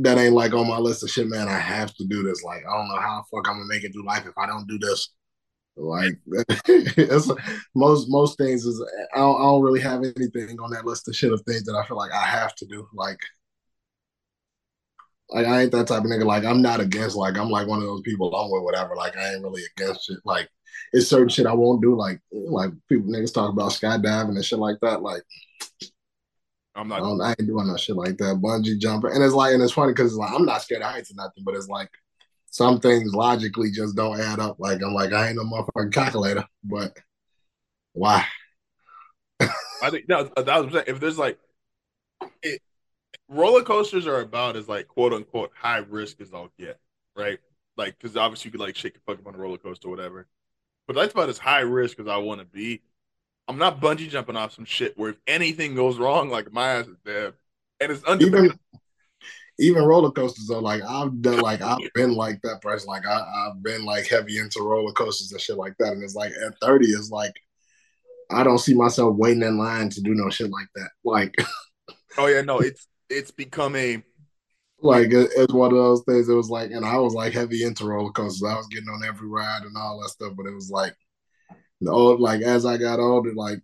[0.00, 1.46] that ain't like on my list of shit, man.
[1.48, 2.42] I have to do this.
[2.42, 4.46] Like I don't know how the fuck I'm gonna make it through life if I
[4.46, 5.10] don't do this.
[5.76, 6.18] Like
[6.66, 7.30] it's
[7.74, 11.14] most most things is I don't, I don't really have anything on that list of
[11.14, 12.88] shit of things that I feel like I have to do.
[12.94, 13.20] Like
[15.30, 16.24] like I ain't that type of nigga.
[16.24, 17.16] Like I'm not against.
[17.16, 18.34] Like I'm like one of those people.
[18.34, 18.96] I'm with whatever.
[18.96, 20.18] Like I ain't really against it.
[20.24, 20.48] Like
[20.92, 21.94] it's certain shit I won't do.
[21.96, 25.02] Like like people niggas talk about skydiving and shit like that.
[25.02, 25.22] Like
[26.74, 27.02] I'm not.
[27.02, 28.40] I, I, ain't doing no shit like that.
[28.40, 30.90] Bungee jumping, and it's like, and it's funny because it's like I'm not scared of
[30.90, 31.90] heights or nothing, but it's like
[32.46, 34.56] some things logically just don't add up.
[34.58, 36.96] Like I'm like I ain't no motherfucking calculator, but
[37.92, 38.24] why?
[39.40, 40.88] I think no, a thousand percent.
[40.88, 41.38] If there's like,
[42.42, 42.62] it,
[43.28, 46.78] roller coasters are about as like quote unquote high risk as I'll get,
[47.16, 47.38] right?
[47.76, 49.90] Like, because obviously you could like shake your fuck up on a roller coaster or
[49.90, 50.26] whatever.
[50.86, 52.82] But that's about as high risk as I want to be.
[53.48, 56.86] I'm not bungee jumping off some shit where if anything goes wrong, like my ass
[56.86, 57.34] is dead.
[57.80, 58.52] And it's even,
[59.58, 62.88] even roller coasters are like I've done like I've been like that person.
[62.88, 65.92] Like I, I've been like heavy into roller coasters and shit like that.
[65.92, 67.34] And it's like at 30, it's like
[68.30, 70.90] I don't see myself waiting in line to do no shit like that.
[71.04, 71.34] Like
[72.18, 74.02] Oh yeah, no, it's it's become a
[74.82, 76.28] like it's one of those things.
[76.28, 78.42] It was like, and I was like heavy into roller coasters.
[78.42, 80.32] I was getting on every ride and all that stuff.
[80.36, 80.94] But it was like,
[81.86, 83.60] old like as I got older, like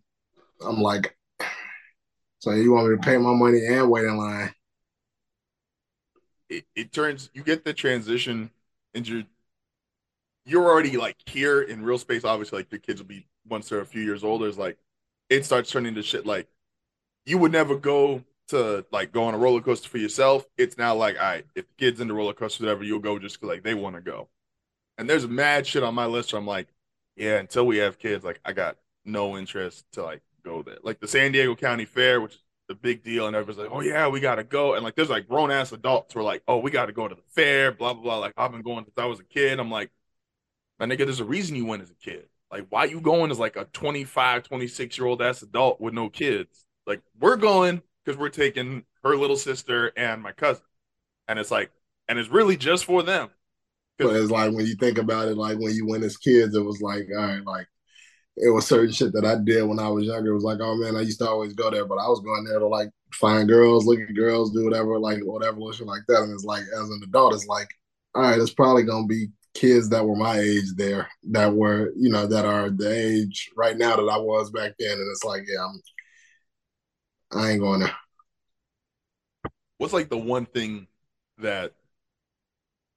[0.64, 1.16] I'm like,
[2.38, 4.54] so you want me to pay my money and wait in line?
[6.48, 8.50] It, it turns you get the transition
[8.94, 9.24] into
[10.46, 12.24] you're already like here in real space.
[12.24, 14.48] Obviously, like your kids will be once they're a few years older.
[14.48, 14.78] It's like
[15.28, 16.48] it starts turning to shit like
[17.26, 20.94] you would never go to like go on a roller coaster for yourself, it's now
[20.94, 23.74] like, all right, if the kid's into roller coaster, whatever, you'll go just like they
[23.74, 24.28] want to go.
[24.96, 26.68] And there's mad shit on my list I'm like,
[27.16, 30.78] yeah, until we have kids, like I got no interest to like go there.
[30.82, 32.40] Like the San Diego County Fair, which is
[32.70, 34.74] a big deal, and everybody's like, oh yeah, we gotta go.
[34.74, 37.14] And like there's like grown ass adults who are like, oh, we gotta go to
[37.14, 38.18] the fair, blah blah blah.
[38.18, 39.60] Like I've been going since I was a kid.
[39.60, 39.90] I'm like,
[40.78, 42.28] my nigga, there's a reason you went as a kid.
[42.50, 46.08] Like, why you going as like a 25, 26 year old ass adult with no
[46.08, 46.64] kids?
[46.86, 50.64] Like, we're going because we're taking her little sister and my cousin,
[51.28, 51.70] and it's like,
[52.08, 53.28] and it's really just for them.
[53.98, 56.64] But it's like when you think about it, like when you went as kids, it
[56.64, 57.66] was like, all right, like
[58.38, 60.30] it was certain shit that I did when I was younger.
[60.30, 62.44] It was like, oh man, I used to always go there, but I was going
[62.44, 66.22] there to like find girls, look at girls, do whatever, like whatever, shit like that.
[66.22, 67.68] And it's like, as an adult, it's like,
[68.14, 72.08] all right, it's probably gonna be kids that were my age there, that were, you
[72.08, 74.92] know, that are the age right now that I was back then.
[74.92, 75.78] And it's like, yeah, I'm
[77.32, 77.92] I ain't going to.
[79.78, 80.86] What's like the one thing
[81.38, 81.74] that,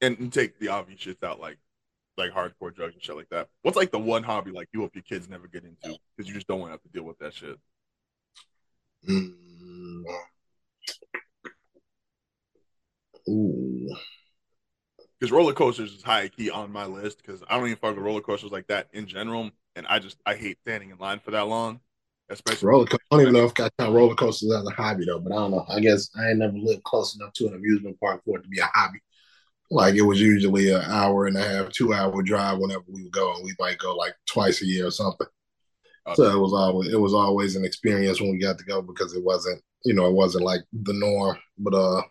[0.02, 1.58] and, and take the obvious shit out, like
[2.18, 3.50] like hardcore drugs and shit like that.
[3.62, 6.34] What's like the one hobby like you hope your kids never get into because you
[6.34, 7.58] just don't want to have to deal with that shit.
[9.08, 10.04] Mm.
[13.30, 13.96] Ooh.
[15.20, 18.04] Because roller coasters is high key on my list because I don't even fuck with
[18.04, 21.32] roller coasters like that in general, and I just I hate standing in line for
[21.32, 21.80] that long.
[22.32, 22.86] Especially roller.
[22.86, 25.34] Co- I don't even know if I count roller coasters as a hobby though, but
[25.34, 25.66] I don't know.
[25.68, 28.48] I guess I ain't never lived close enough to an amusement park for it to
[28.48, 29.00] be a hobby.
[29.70, 33.12] Like it was usually an hour and a half, two hour drive whenever we would
[33.12, 35.28] go, and we might go like twice a year or something.
[36.08, 36.16] Okay.
[36.16, 39.14] So it was always it was always an experience when we got to go because
[39.14, 41.38] it wasn't you know it wasn't like the norm.
[41.58, 42.02] But uh,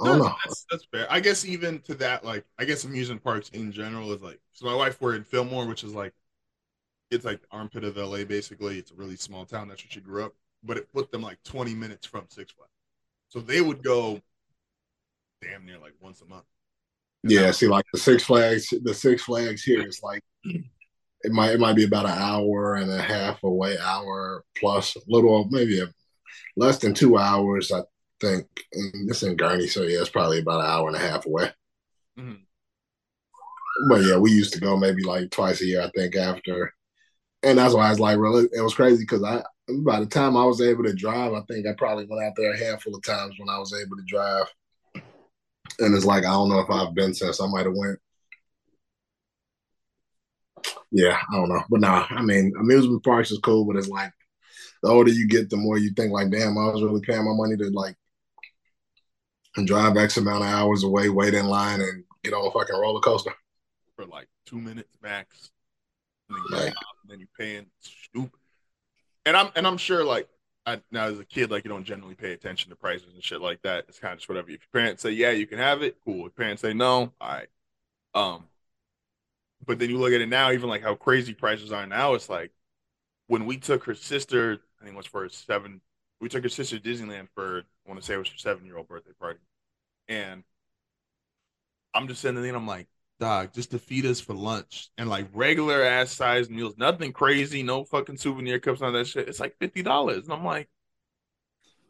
[0.00, 0.34] I don't no, know.
[0.44, 1.06] That's, that's, fair.
[1.10, 4.40] I guess even to that, like I guess amusement parks in general is like.
[4.52, 6.12] So my wife were in Fillmore, which is like
[7.12, 8.78] it's like the armpit of LA basically.
[8.78, 9.68] It's a really small town.
[9.68, 10.34] That's where she grew up.
[10.64, 12.70] But it put them like 20 minutes from Six Flags.
[13.28, 14.20] So they would go
[15.40, 16.44] damn near like once a month.
[17.24, 21.60] yeah, see, like the Six Flags, the Six Flags here is like it might it
[21.60, 25.86] might be about an hour and a half away, hour plus, a little maybe a,
[26.56, 27.82] less than two hours, I
[28.20, 28.46] think.
[28.72, 31.50] And it's in Gurnee, so yeah, it's probably about an hour and a half away.
[32.18, 32.42] Mm-hmm.
[33.88, 36.72] But yeah, we used to go maybe like twice a year, I think, after
[37.42, 39.42] and that's why I was like, really, it was crazy because I
[39.84, 42.52] by the time I was able to drive, I think I probably went out there
[42.52, 44.46] a handful of times when I was able to drive.
[45.78, 47.98] And it's like I don't know if I've been since I might have went.
[50.90, 54.12] Yeah, I don't know, but nah, I mean, amusement parks is cool, but it's like
[54.82, 57.34] the older you get, the more you think like, damn, I was really paying my
[57.34, 57.96] money to like
[59.56, 62.78] and drive X amount of hours away, wait in line, and get on a fucking
[62.78, 63.32] roller coaster
[63.96, 65.50] for like two minutes max.
[66.28, 66.74] And
[67.10, 68.38] then, you're paying stupid.
[69.24, 70.28] And I'm and I'm sure like
[70.66, 73.40] I, now as a kid, like you don't generally pay attention to prices and shit
[73.40, 73.84] like that.
[73.88, 74.50] It's kind of just whatever.
[74.50, 76.26] If your parents say yeah, you can have it, cool.
[76.26, 77.48] If parents say no, all right.
[78.14, 78.44] Um,
[79.64, 82.14] but then you look at it now, even like how crazy prices are now.
[82.14, 82.52] It's like
[83.28, 85.80] when we took her sister, I think it was for her seven.
[86.20, 88.66] We took her sister to Disneyland for I want to say it was her seven
[88.66, 89.40] year old birthday party,
[90.08, 90.44] and
[91.94, 92.88] I'm just sitting there and I'm like,
[93.22, 97.62] dog, just to feed us for lunch and like regular ass size meals, nothing crazy,
[97.62, 99.28] no fucking souvenir cups, none of that shit.
[99.28, 100.68] It's like fifty dollars, and I'm like,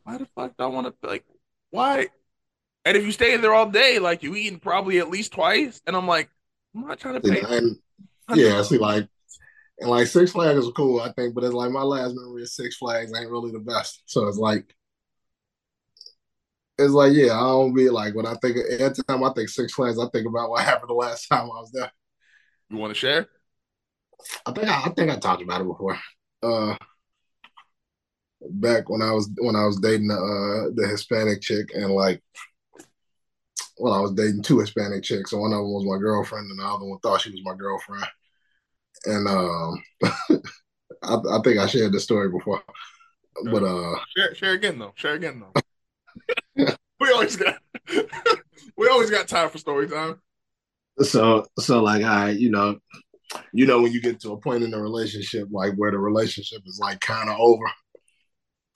[0.04, 1.24] why the fuck do I want to like,
[1.70, 2.08] why?
[2.84, 5.96] And if you stay there all day, like you eating probably at least twice, and
[5.96, 6.28] I'm like,
[6.74, 7.40] I'm not trying to pay.
[7.40, 7.76] And,
[8.34, 9.08] yeah, see, like,
[9.78, 12.48] and like Six Flags is cool, I think, but it's like my last memory of
[12.48, 14.02] Six Flags ain't really the best.
[14.06, 14.74] So it's like,
[16.84, 19.72] it's like, yeah, I don't be like when I think every time I think Six
[19.72, 21.90] Flags, I think about what happened the last time I was there.
[22.70, 23.28] You want to share?
[24.46, 25.98] I think I, I think I talked about it before.
[26.42, 26.76] Uh,
[28.50, 32.22] back when I was when I was dating the uh, the Hispanic chick and like
[33.78, 36.58] well, I was dating two Hispanic chicks, and one of them was my girlfriend, and
[36.58, 38.04] the other one thought she was my girlfriend.
[39.06, 39.82] And um,
[41.02, 42.62] I, I, think I shared this story before,
[43.50, 44.92] but uh, share, share again though.
[44.94, 45.60] Share again though.
[46.56, 47.56] we always got
[48.76, 50.20] we always got time for story time.
[51.00, 52.78] So so like I you know
[53.52, 56.62] you know when you get to a point in the relationship like where the relationship
[56.66, 57.64] is like kind of over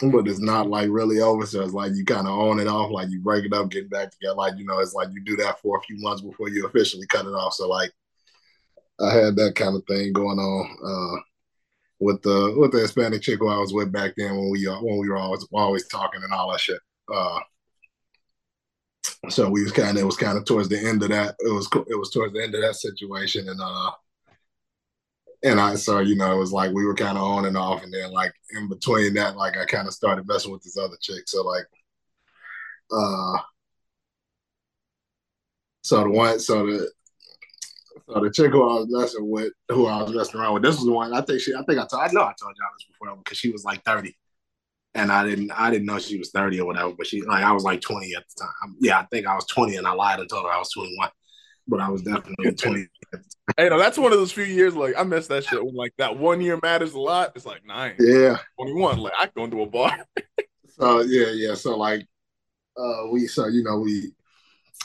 [0.01, 1.47] but it's not like really over.
[1.47, 3.91] So it's like you kind of on and off, like you break it up, get
[3.91, 4.35] back together.
[4.35, 7.07] Like, you know, it's like you do that for a few months before you officially
[7.07, 7.55] cut it off.
[7.55, 7.91] So like
[9.01, 11.21] I had that kind of thing going on uh,
[11.99, 14.81] with the with the Hispanic chick who I was with back then when we uh,
[14.81, 16.81] when we were always always talking and all that shit.
[17.13, 17.41] Uh,
[19.29, 21.37] so we was kind of it was kind of towards the end of that.
[21.41, 23.91] It was it was towards the end of that situation, and uh,
[25.43, 27.83] and I so you know it was like we were kind of on and off,
[27.83, 30.97] and then like in between that, like I kind of started messing with this other
[31.01, 31.29] chick.
[31.29, 31.67] So like,
[32.91, 33.39] uh,
[35.83, 36.91] so the one, so the
[38.09, 40.77] so the chick who I was messing with, who I was messing around with, this
[40.77, 42.69] was the one I think she, I think I told, I know I told y'all
[42.79, 44.17] this before because she was like thirty,
[44.97, 47.53] and I didn't, I didn't know she was thirty or whatever, but she like I
[47.53, 48.77] was like twenty at the time.
[48.81, 50.95] Yeah, I think I was twenty, and I lied and told her I was twenty
[50.97, 51.11] one
[51.69, 52.87] but I was definitely 20.
[53.57, 55.63] hey, no, that's one of those few years like I miss that shit.
[55.75, 57.33] Like that one year matters a lot.
[57.35, 58.99] It's like nine, yeah, 21.
[58.99, 59.97] Like I go into a bar.
[60.69, 61.55] so yeah, yeah.
[61.55, 62.07] So like,
[62.77, 64.13] uh, we so you know we,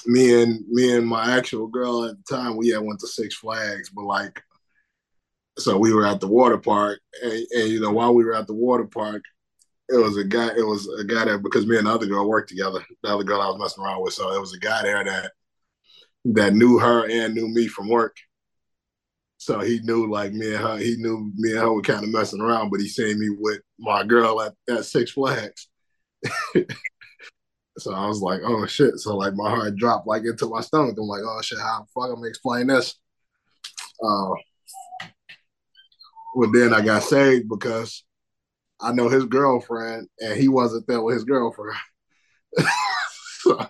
[0.06, 3.36] me and me and my actual girl at the time we had went to Six
[3.36, 4.42] Flags, but like,
[5.58, 8.48] so we were at the water park, and, and you know while we were at
[8.48, 9.24] the water park,
[9.92, 10.50] it was a guy.
[10.58, 12.84] It was a guy that because me and the other girl worked together.
[13.04, 15.32] The other girl I was messing around with, so it was a guy there that
[16.26, 18.16] that knew her and knew me from work.
[19.38, 22.12] So he knew like me and her, he knew me and her were kind of
[22.12, 25.68] messing around, but he seen me with my girl at, at Six Flags.
[27.78, 28.98] so I was like, oh shit.
[28.98, 30.96] So like my heart dropped like into my stomach.
[30.98, 32.96] I'm like, oh shit, how the fuck I'm explain this?
[34.04, 34.30] Uh,
[36.36, 38.04] but then I got saved because
[38.82, 41.78] I know his girlfriend and he wasn't there with his girlfriend.
[43.40, 43.68] so,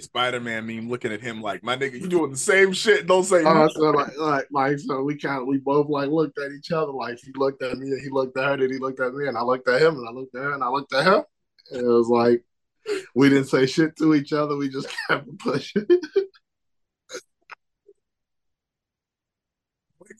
[0.00, 3.06] Spider Man meme looking at him like, my nigga, you doing the same shit.
[3.06, 6.38] Don't say uh, so like, like, like, so we kind of, we both like looked
[6.38, 6.92] at each other.
[6.92, 9.26] Like he looked at me and he looked at her, and he looked at me,
[9.26, 11.22] and I looked at him, and I looked at her, and I looked at him.
[11.72, 12.44] And it was like,
[13.14, 14.56] we didn't say shit to each other.
[14.56, 15.86] We just kept pushing.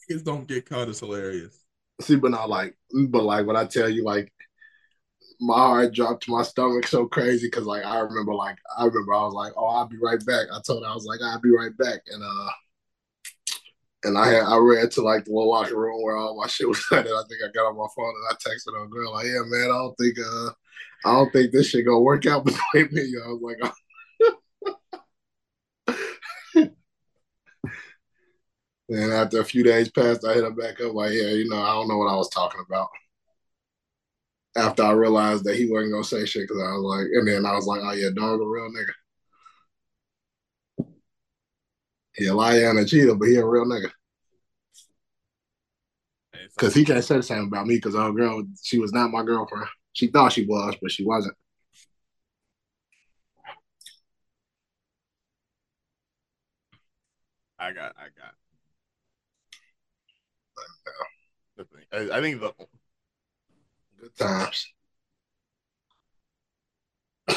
[0.08, 1.58] Kids don't get caught is hilarious.
[2.00, 2.76] See, but not like,
[3.08, 4.32] but like when I tell you, like
[5.40, 9.14] my heart dropped to my stomach so crazy because like I remember like I remember
[9.14, 10.46] I was like, oh, I'll be right back.
[10.52, 12.50] I told her I was like, I'll be right back, and uh,
[14.04, 16.68] and I had I ran to like the little locker room where all my shit
[16.68, 19.12] was at, and I think I got on my phone and I texted her girl
[19.12, 20.50] like, yeah, man, I don't think uh,
[21.06, 23.14] I don't think this shit gonna work out between me.
[23.24, 23.58] I was like.
[23.62, 23.70] Oh.
[28.88, 31.62] and after a few days passed, I hit her back up like, yeah, you know,
[31.62, 32.88] I don't know what I was talking about
[34.56, 37.46] after I realized that he wasn't gonna say shit because I was like, and then
[37.46, 38.92] I was like, oh yeah, dog a real nigga.
[42.14, 43.90] He a liar and a cheater, but he a real nigga.
[46.56, 49.24] Cause he can't say the same about me because our girl, she was not my
[49.24, 49.66] girlfriend.
[49.92, 51.34] She thought she was, but she wasn't.
[57.58, 58.34] I got, I got.
[61.92, 62.52] I think the
[64.00, 64.66] Good times.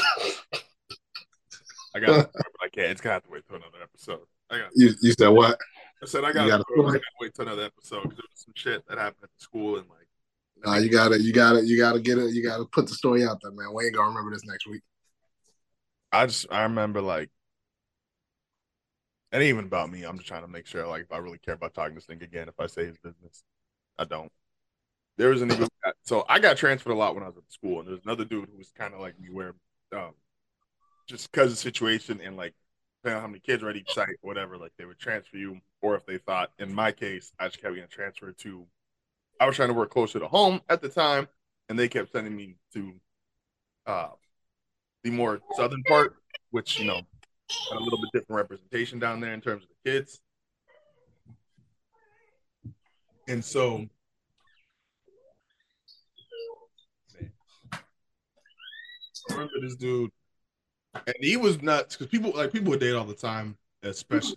[1.94, 2.30] I got.
[2.62, 2.90] I can't.
[2.90, 4.20] It's gonna have to wait till another episode.
[4.50, 4.70] I got.
[4.74, 5.58] You you said what?
[6.02, 6.48] I said I You got.
[6.48, 9.30] got a to wait till another episode because there was some shit that happened at
[9.38, 10.08] the school and like.
[10.64, 12.34] Nah, you gotta you gotta you gotta get it.
[12.34, 13.72] You gotta put the story out there, man.
[13.72, 14.82] We ain't gonna remember this next week.
[16.12, 17.30] I just I remember like.
[19.30, 20.04] It ain't even about me.
[20.04, 22.06] I'm just trying to make sure, like, if I really care about talking to this
[22.06, 23.44] thing again, if I say his business,
[23.98, 24.30] I don't.
[25.16, 25.68] There was a nigga.
[26.02, 28.48] So I got transferred a lot when I was at school, and there's another dude
[28.50, 29.54] who was kind of like me, where,
[29.92, 30.12] um,
[31.08, 32.54] just because of the situation and like,
[33.02, 35.60] depending on how many kids are at each site, whatever, like they would transfer you,
[35.82, 38.66] or if they thought, in my case, I just kept getting transferred to.
[39.40, 41.28] I was trying to work closer to home at the time,
[41.68, 42.92] and they kept sending me to,
[43.86, 44.08] uh,
[45.04, 46.16] the more southern part,
[46.50, 47.00] which you know
[47.70, 50.20] had a little bit different representation down there in terms of the kids.
[53.28, 53.86] And so,
[59.30, 60.10] I remember this dude,
[60.94, 64.34] and he was nuts because people like people would date all the time, especially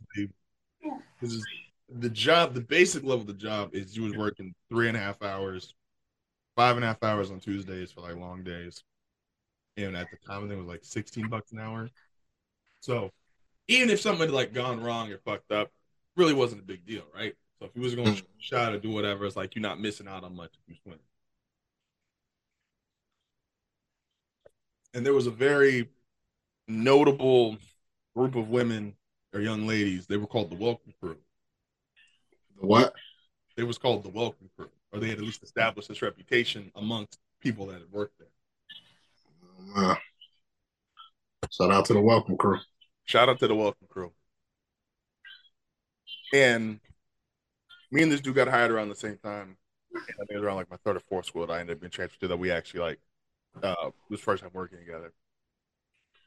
[1.22, 1.42] because
[1.88, 5.00] the job, the basic level of the job is you was working three and a
[5.00, 5.74] half hours,
[6.58, 8.84] five and a half hours on Tuesdays for like long days,
[9.78, 11.90] and at the time I think it was like sixteen bucks an hour.
[12.82, 13.12] So
[13.70, 15.72] even if something had like gone wrong or fucked up,
[16.18, 17.36] really wasn't a big deal, right?
[17.62, 20.08] So if you was going to shot or do whatever, it's like you're not missing
[20.08, 20.98] out on much if you swim.
[24.96, 25.88] And there was a very
[26.68, 27.58] notable
[28.16, 28.96] group of women
[29.32, 30.08] or young ladies.
[30.08, 31.18] They were called the Welcome Crew.
[32.58, 32.96] What?
[33.58, 37.20] It was called the Welcome Crew, or they had at least established this reputation amongst
[37.42, 38.28] people that had worked there.
[39.76, 39.96] Uh,
[41.52, 42.58] shout out to the welcome crew.
[43.06, 44.12] Shout out to the Welcome Crew.
[46.34, 46.80] And
[47.92, 49.58] me and this dude got hired around the same time.
[49.94, 51.78] And I think it was around like my third or fourth school that I ended
[51.78, 53.00] up being transferred to that we actually like
[53.64, 55.14] uh was first time working together.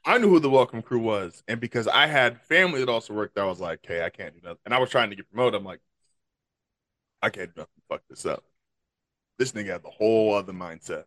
[0.05, 3.37] I knew who the Welcome Crew was, and because I had family that also worked
[3.39, 5.55] I was like, "Hey, I can't do nothing." And I was trying to get promoted.
[5.55, 5.81] I'm like,
[7.21, 7.81] "I can't do nothing.
[7.89, 8.43] Fuck this up."
[9.37, 11.05] This nigga had the whole other mindset,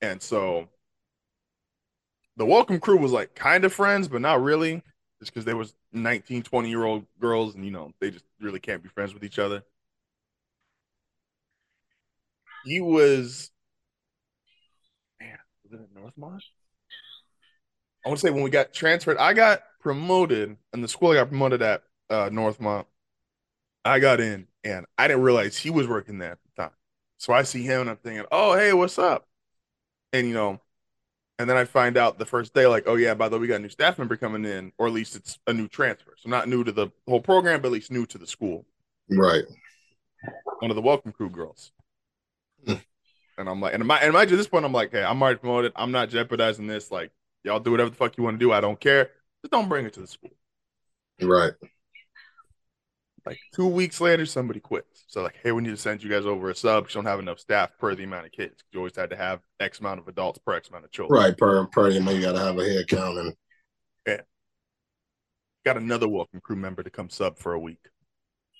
[0.00, 0.68] and so
[2.36, 4.82] the Welcome Crew was like kind of friends, but not really,
[5.22, 8.58] just because there was 19, 20 year old girls, and you know they just really
[8.58, 9.62] can't be friends with each other.
[12.64, 13.52] He was,
[15.20, 16.40] man, was it in Northmont?
[18.04, 21.14] I want to say when we got transferred, I got promoted, and the school I
[21.14, 22.86] got promoted at, uh, Northmont.
[23.84, 26.72] I got in, and I didn't realize he was working there at the time.
[27.18, 29.28] So I see him, and I'm thinking, "Oh, hey, what's up?"
[30.12, 30.60] And you know,
[31.42, 33.46] and then I find out the first day, like, "Oh yeah, by the way, we
[33.48, 36.30] got a new staff member coming in, or at least it's a new transfer, so
[36.30, 38.64] not new to the whole program, but at least new to the school."
[39.10, 39.44] Right.
[40.60, 41.72] One of the welcome crew girls.
[42.66, 42.74] Hmm.
[43.38, 45.20] And I'm like, and my and mind you, at this point, I'm like, hey, I'm
[45.20, 45.72] already promoted.
[45.74, 46.90] I'm not jeopardizing this.
[46.90, 47.10] Like,
[47.42, 48.52] y'all do whatever the fuck you want to do.
[48.52, 49.10] I don't care.
[49.42, 50.30] Just don't bring it to the school.
[51.20, 51.52] Right.
[53.24, 55.04] Like two weeks later, somebody quits.
[55.06, 56.88] So like, hey, we need to send you guys over a sub.
[56.88, 58.64] You don't have enough staff per the amount of kids.
[58.72, 61.20] You always had to have X amount of adults per X amount of children.
[61.20, 61.36] Right.
[61.36, 63.34] Per per you know, you gotta have a head count and
[64.06, 64.20] yeah.
[65.64, 67.78] Got another welcome crew member to come sub for a week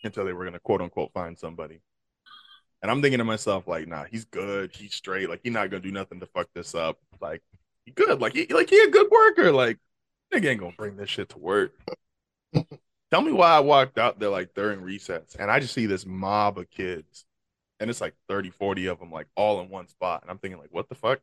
[0.04, 1.80] until they were gonna quote unquote find somebody.
[2.82, 4.74] And I'm thinking to myself, like, nah, he's good.
[4.74, 5.28] He's straight.
[5.28, 6.98] Like, he's not gonna do nothing to fuck this up.
[7.20, 7.42] Like,
[7.84, 8.20] he good.
[8.20, 9.50] Like, he like he a good worker.
[9.50, 9.78] Like,
[10.32, 11.72] nigga ain't gonna bring this shit to work.
[13.12, 16.06] Tell me why I walked out there like during recess and I just see this
[16.06, 17.26] mob of kids
[17.78, 20.22] and it's like 30, 40 of them like all in one spot.
[20.22, 21.20] And I'm thinking, like, what the fuck?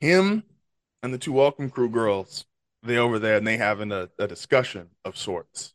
[0.00, 0.42] Him
[1.02, 2.44] and the two welcome crew girls,
[2.82, 5.72] they over there and they having a, a discussion of sorts.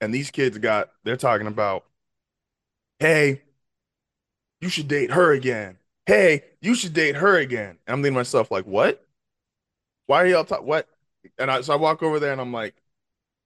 [0.00, 1.84] And these kids got, they're talking about,
[3.00, 3.42] hey,
[4.60, 5.78] you should date her again.
[6.06, 7.78] Hey, you should date her again.
[7.88, 9.04] And I'm thinking to myself, like, what?
[10.06, 10.66] Why are y'all talking?
[10.66, 10.88] What?
[11.38, 12.74] And I, so I walk over there and I'm like,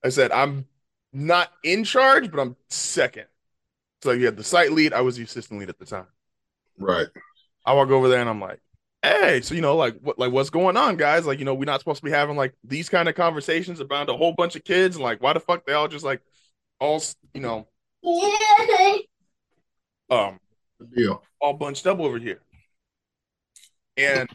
[0.05, 0.67] I said, I'm
[1.13, 3.27] not in charge, but I'm second.
[4.03, 4.93] So you had the site lead.
[4.93, 6.07] I was the assistant lead at the time.
[6.79, 7.09] right.
[7.65, 8.61] I walk over there and I'm like,
[9.03, 11.27] hey, so you know, like what like what's going on, guys?
[11.27, 14.09] Like, you know, we're not supposed to be having like these kind of conversations about
[14.09, 16.23] a whole bunch of kids and like why the fuck they all just like
[16.81, 17.03] all
[17.35, 17.67] you know
[20.11, 20.39] um
[20.79, 21.23] Good deal.
[21.41, 22.41] all bunched up over here.
[23.97, 24.29] And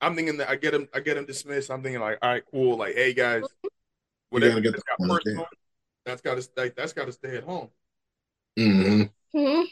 [0.00, 1.70] I'm thinking that I get him I get him dismissed.
[1.70, 3.44] I'm thinking like, all right, cool, like, hey guys,
[4.30, 5.46] whatever gotta get that's got personal,
[6.04, 7.68] that's gotta like, that's gotta stay at home.
[8.56, 9.02] hmm
[9.32, 9.62] Hmm.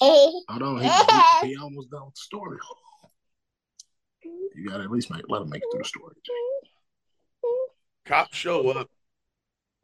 [0.00, 0.80] Hold on.
[0.80, 2.58] He, he, he almost done with the story.
[4.54, 6.14] You gotta at least make let him make it through the story.
[8.04, 8.88] Cops show up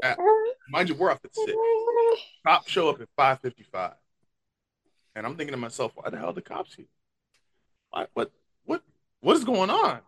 [0.03, 0.19] at
[0.69, 1.53] mind you, we're off at six.
[2.47, 3.95] Cops show up at 555.
[5.15, 6.87] And I'm thinking to myself, why the hell are the cops here?
[7.91, 8.33] Why, what
[8.65, 8.83] what
[9.21, 10.01] what is going on?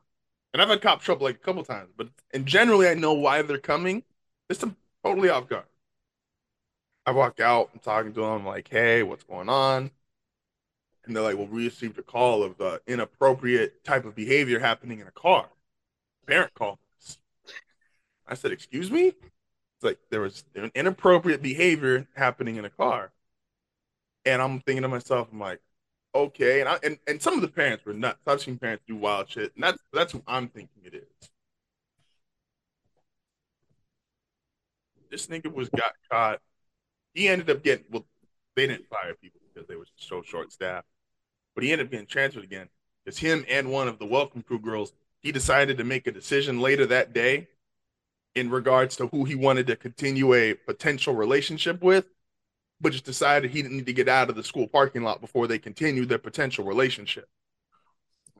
[0.52, 3.42] And I've had cop trouble like a couple times, but and generally I know why
[3.42, 4.02] they're coming.
[4.48, 4.64] It's
[5.04, 5.64] totally off guard.
[7.04, 9.92] I walk out, I'm talking to them, like, hey, what's going on?
[11.04, 14.98] And they're like, well, we received a call of the inappropriate type of behavior happening
[14.98, 15.48] in a car.
[16.26, 17.18] Parent called us.
[18.26, 19.08] I said, excuse me?
[19.08, 23.12] It's like there was an inappropriate behavior happening in a car.
[24.26, 25.60] And I'm thinking to myself, I'm like,
[26.14, 26.60] okay.
[26.60, 28.18] And I and, and some of the parents were nuts.
[28.26, 29.54] I've seen parents do wild shit.
[29.54, 31.30] And that's that's who I'm thinking it is.
[35.10, 36.40] This nigga was got caught.
[37.14, 38.04] He ended up getting well,
[38.56, 40.88] they didn't fire people because they were so short staffed.
[41.54, 42.68] But he ended up getting transferred again.
[43.06, 46.60] It's him and one of the welcome crew girls, he decided to make a decision
[46.60, 47.48] later that day
[48.34, 52.06] in regards to who he wanted to continue a potential relationship with,
[52.80, 55.46] but just decided he didn't need to get out of the school parking lot before
[55.46, 57.28] they continued their potential relationship.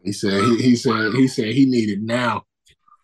[0.05, 2.45] He said he, he said he said he needed now.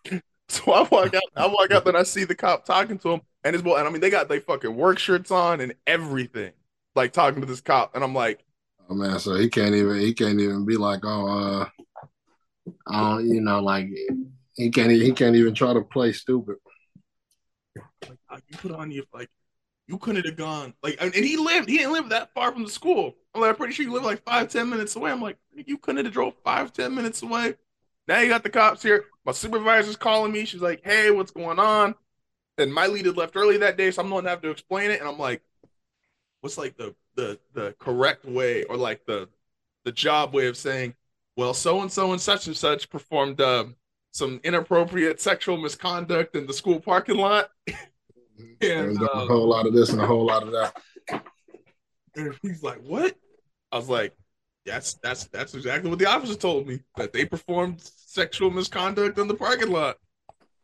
[0.49, 3.21] So I walk out, I walk out, and I see the cop talking to him
[3.43, 6.51] and his boy, and I mean they got they fucking work shirts on and everything,
[6.95, 8.43] like talking to this cop, and I'm like,
[8.89, 11.69] Oh man, so he can't even he can't even be like, oh, uh,
[12.87, 13.87] oh, don't, you know, like
[14.55, 16.57] he can't he can't even try to play stupid.
[18.29, 19.29] Like, you put on your like
[19.87, 22.69] you couldn't have gone like and he lived he didn't live that far from the
[22.69, 23.15] school.
[23.33, 25.11] I'm like I'm pretty sure you live like five ten minutes away.
[25.11, 27.55] I'm like you couldn't have drove five ten minutes away.
[28.07, 29.05] Now you got the cops here.
[29.25, 30.45] My supervisor's calling me.
[30.45, 31.95] She's like, "Hey, what's going on?"
[32.57, 34.91] And my lead had left early that day, so I'm going to have to explain
[34.91, 34.99] it.
[34.99, 35.41] And I'm like,
[36.41, 39.29] "What's like the the the correct way or like the
[39.85, 40.95] the job way of saying,
[41.37, 43.65] well, so and so and such and such performed uh,
[44.11, 47.49] some inappropriate sexual misconduct in the school parking lot.
[48.61, 50.75] and uh, a whole lot of this and a whole lot of that.
[52.15, 53.15] And he's like, "What?"
[53.71, 54.15] I was like,
[54.65, 59.27] "That's that's that's exactly what the officer told me that they performed sexual misconduct in
[59.27, 59.97] the parking lot."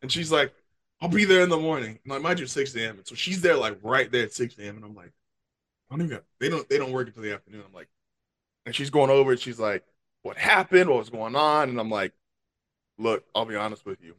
[0.01, 0.53] And she's like,
[1.01, 2.97] "I'll be there in the morning." And I mind you, six a.m.
[2.97, 4.77] And so she's there like right there at six a.m.
[4.77, 5.11] And I'm like,
[5.89, 6.67] "I don't even." They don't.
[6.69, 7.63] They don't work until the afternoon.
[7.65, 7.89] I'm like,
[8.65, 9.83] and she's going over and She's like,
[10.21, 10.89] "What happened?
[10.89, 12.13] What was going on?" And I'm like,
[12.97, 14.15] "Look, I'll be honest with you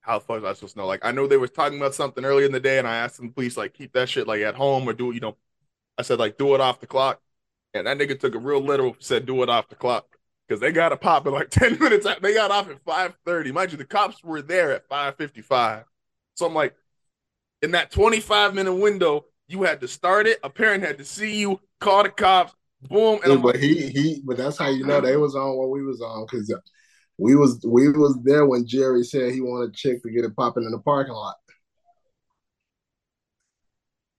[0.00, 0.86] how the fuck was I supposed to know?
[0.86, 3.16] Like, I know they were talking about something earlier in the day, and I asked
[3.16, 5.14] them, please, like, keep that shit like at home or do it.
[5.14, 5.36] You know,
[5.98, 7.20] I said like, do it off the clock,
[7.74, 10.06] and that nigga took a real literal, said do it off the clock
[10.48, 12.06] because they got a pop in like ten minutes.
[12.20, 13.52] They got off at five thirty.
[13.52, 15.84] Mind you, the cops were there at five fifty five.
[16.34, 16.74] So I'm like,
[17.62, 20.40] in that twenty five minute window, you had to start it.
[20.42, 23.20] A parent had to see you, call the cops, boom.
[23.24, 25.82] And but like, he he, but that's how you know they was on what we
[25.82, 26.52] was on because
[27.20, 30.64] we was we was there when Jerry said he wanted chick to get it popping
[30.64, 31.36] in the parking lot.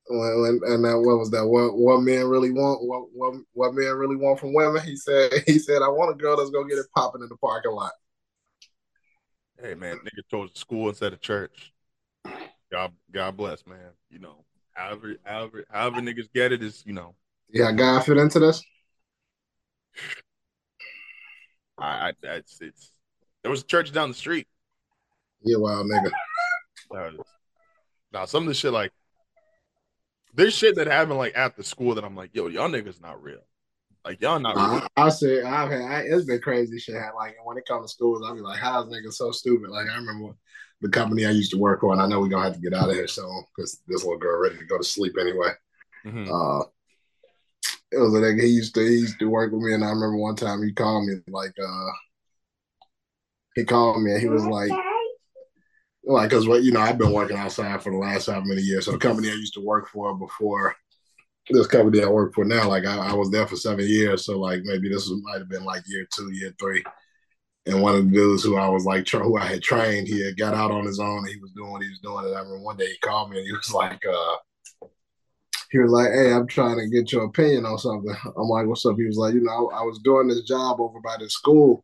[0.08, 1.48] When, when, and that what was that?
[1.48, 2.84] What what men really want?
[2.84, 4.84] What what what men really want from women?
[4.84, 7.38] He said he said I want a girl that's gonna get it popping in the
[7.38, 7.94] parking lot.
[9.60, 11.74] Hey man, nigga chose school instead of church.
[12.72, 13.80] God God bless, man.
[14.12, 17.16] You know, however however however niggas get it is, you know.
[17.50, 18.64] Yeah, God fit into this.
[21.82, 22.92] I, I it's, it's
[23.44, 24.48] there was a church down the street.
[25.44, 26.12] Yeah, wild nigga.
[28.14, 28.92] now some of the shit like
[30.34, 33.22] there's shit that happened like at the school that I'm like, yo, y'all niggas not
[33.22, 33.42] real.
[34.06, 34.88] Like y'all not real.
[34.96, 36.96] I, say I've had I, it's been crazy shit.
[37.16, 39.70] Like when it comes to schools, I'll be like, how's niggas so stupid?
[39.70, 40.36] Like I remember
[40.82, 42.74] the company I used to work for, and I know we're gonna have to get
[42.74, 45.52] out of here soon because this little girl ready to go to sleep anyway.
[46.06, 46.32] Mm-hmm.
[46.32, 46.66] Uh,
[47.92, 50.18] it was like he used to he used to work with me, and I remember
[50.18, 51.92] one time he called me like uh
[53.56, 54.72] he called me and he was like
[56.04, 58.86] like because what you know I've been working outside for the last how many years.
[58.86, 60.76] So the company I used to work for before
[61.50, 64.26] this company I work for now, like I, I was there for seven years.
[64.26, 66.84] So like maybe this was, might have been like year two, year three.
[67.66, 70.38] And one of the dudes who I was like who I had trained, he had
[70.38, 71.20] got out on his own.
[71.20, 72.26] And he was doing what he was doing.
[72.26, 74.36] And I remember one day he called me and he was like, uh,
[75.72, 78.86] he was like, "Hey, I'm trying to get your opinion on something." I'm like, "What's
[78.86, 81.84] up?" He was like, "You know, I was doing this job over by the school,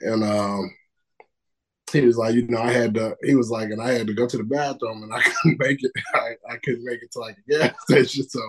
[0.00, 0.70] and um,
[1.92, 3.16] he was like, you know, I had to.
[3.22, 5.82] He was like, and I had to go to the bathroom, and I couldn't make
[5.82, 5.92] it.
[6.14, 8.40] I, I couldn't make it to like a gas station, so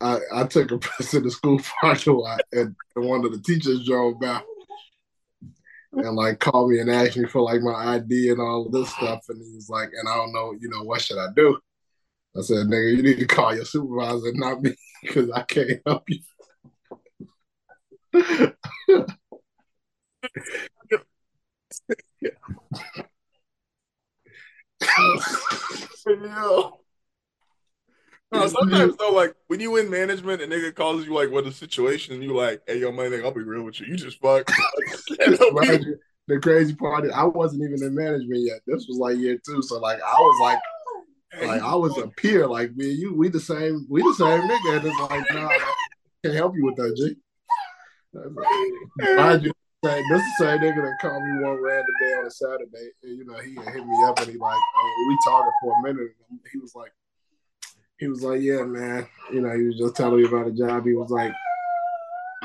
[0.00, 3.40] I I took a press to the school parking lot, and, and one of the
[3.40, 4.40] teachers drove by
[5.92, 8.90] and like called me and asked me for like my ID and all of this
[8.90, 11.58] stuff, and he was like, and I don't know, you know, what should I do?
[12.36, 16.04] I said, nigga, you need to call your supervisor, not me, because I can't help
[16.08, 16.20] you.
[18.12, 19.10] yeah.
[28.32, 31.46] I was sometimes though, like when you in management and nigga calls you like what
[31.46, 33.86] a situation, and you like, hey yo, my nigga, I'll be real with you.
[33.86, 34.46] You just fuck.
[35.08, 38.60] the crazy part is I wasn't even in management yet.
[38.66, 40.58] This was like year two, so like I was like.
[41.42, 44.76] Like I was a peer, like me you, we the same, we the same nigga.
[44.78, 45.74] And it's like, nah, I
[46.24, 47.16] can't help you with that, G.
[49.16, 49.52] Mind you,
[49.82, 52.90] this is the same nigga that called me one random day on a Saturday.
[53.02, 55.82] And, you know, he hit me up and he like, oh, we talking for a
[55.82, 56.14] minute.
[56.30, 56.92] And he was like,
[57.98, 59.06] he was like, yeah, man.
[59.32, 60.86] You know, he was just telling me about a job.
[60.86, 61.32] He was like,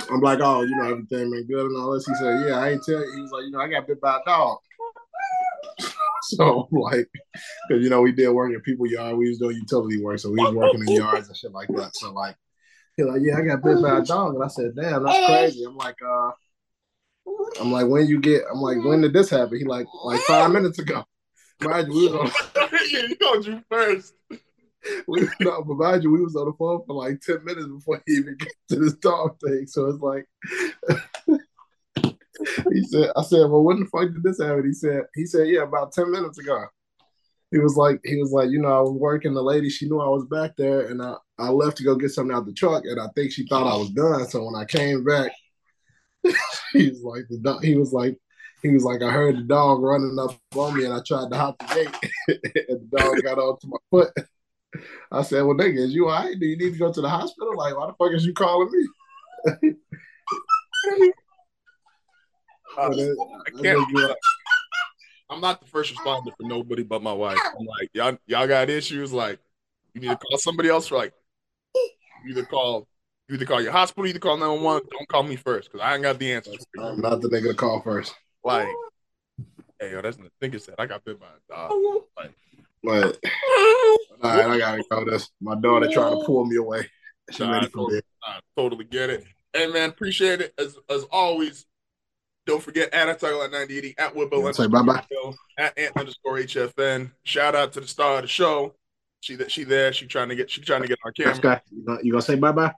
[0.10, 2.08] I'm like, oh, you know, everything been good and all this.
[2.08, 3.14] He said, yeah, I ain't tell you.
[3.16, 4.60] He was like, you know, I got bit by a dog.
[6.38, 7.10] So like,
[7.68, 10.30] because you know we did work in people yard, we was doing utility work, so
[10.30, 11.96] we was working in yards and shit like that.
[11.96, 12.36] So like,
[12.96, 15.64] he's like, yeah, I got bit by a dog, and I said, damn, that's crazy.
[15.66, 16.32] I'm like, uh,
[17.60, 19.58] I'm like, when you get, I'm like, when did this happen?
[19.58, 21.04] He like, like five minutes ago.
[21.62, 22.70] Mind you, we was on.
[22.92, 24.14] yeah, he called you first.
[25.08, 28.02] We no, but mind you, we was on the phone for like ten minutes before
[28.06, 29.68] he even got to this dog thing.
[29.68, 30.26] So it's like,
[32.72, 34.66] he said, I said, well, when the fuck did this happen?
[34.66, 36.66] He said, he said, yeah, about ten minutes ago.
[37.52, 39.34] He was like, he was like, you know, I was working.
[39.34, 42.12] The lady, she knew I was back there, and I, I left to go get
[42.12, 44.28] something out the truck, and I think she thought I was done.
[44.30, 45.32] So when I came back,
[46.74, 48.18] he was like the he was like
[48.62, 51.38] he was like I heard the dog running up on me and I tried to
[51.38, 52.40] hop the gate
[52.70, 54.14] and the dog got onto my foot.
[55.12, 56.40] I said, "Well, nigga, is you all right?
[56.40, 57.58] Do you need to go to the hospital?
[57.58, 59.74] Like, why the fuck is you calling me?"
[62.78, 64.18] uh, I can't.
[65.30, 67.40] I'm not the first responder for nobody but my wife.
[67.58, 69.14] I'm like, y'all, y'all got issues.
[69.14, 69.40] Like,
[69.94, 70.88] you need to call somebody else.
[70.88, 71.14] For like,
[72.26, 72.88] you either call
[73.32, 74.90] you either call your hospital, you either call 911.
[74.92, 76.66] Don't call me first because I ain't got the answers.
[76.78, 78.14] I'm not the nigga to call first.
[78.44, 78.68] Like,
[79.80, 81.72] hey, yo, that's the thing that I got bit by a dog.
[82.18, 82.34] Like,
[82.84, 83.20] but
[84.22, 85.06] all right, I gotta go.
[85.06, 86.90] This my daughter trying to pull me away.
[87.32, 89.24] She nah, ready I, for totally, I totally get it.
[89.54, 91.66] Hey man, appreciate it as as always.
[92.46, 95.04] Don't forget at Title at 9080 at Woodbill Say bye bye.
[95.58, 97.12] at Ant underscore HFN.
[97.24, 98.76] Shout out to the star of the show.
[99.20, 99.94] She that she there.
[99.94, 101.36] She trying to get she trying to get on camera.
[101.36, 102.74] Scott, you gonna, you gonna say bye bye?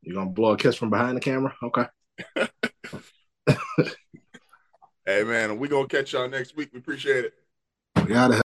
[0.00, 1.54] You gonna blow a kiss from behind the camera?
[1.62, 1.84] Okay.
[5.04, 6.70] hey man, we gonna catch y'all next week.
[6.72, 7.34] We appreciate it.
[7.96, 8.42] We gotta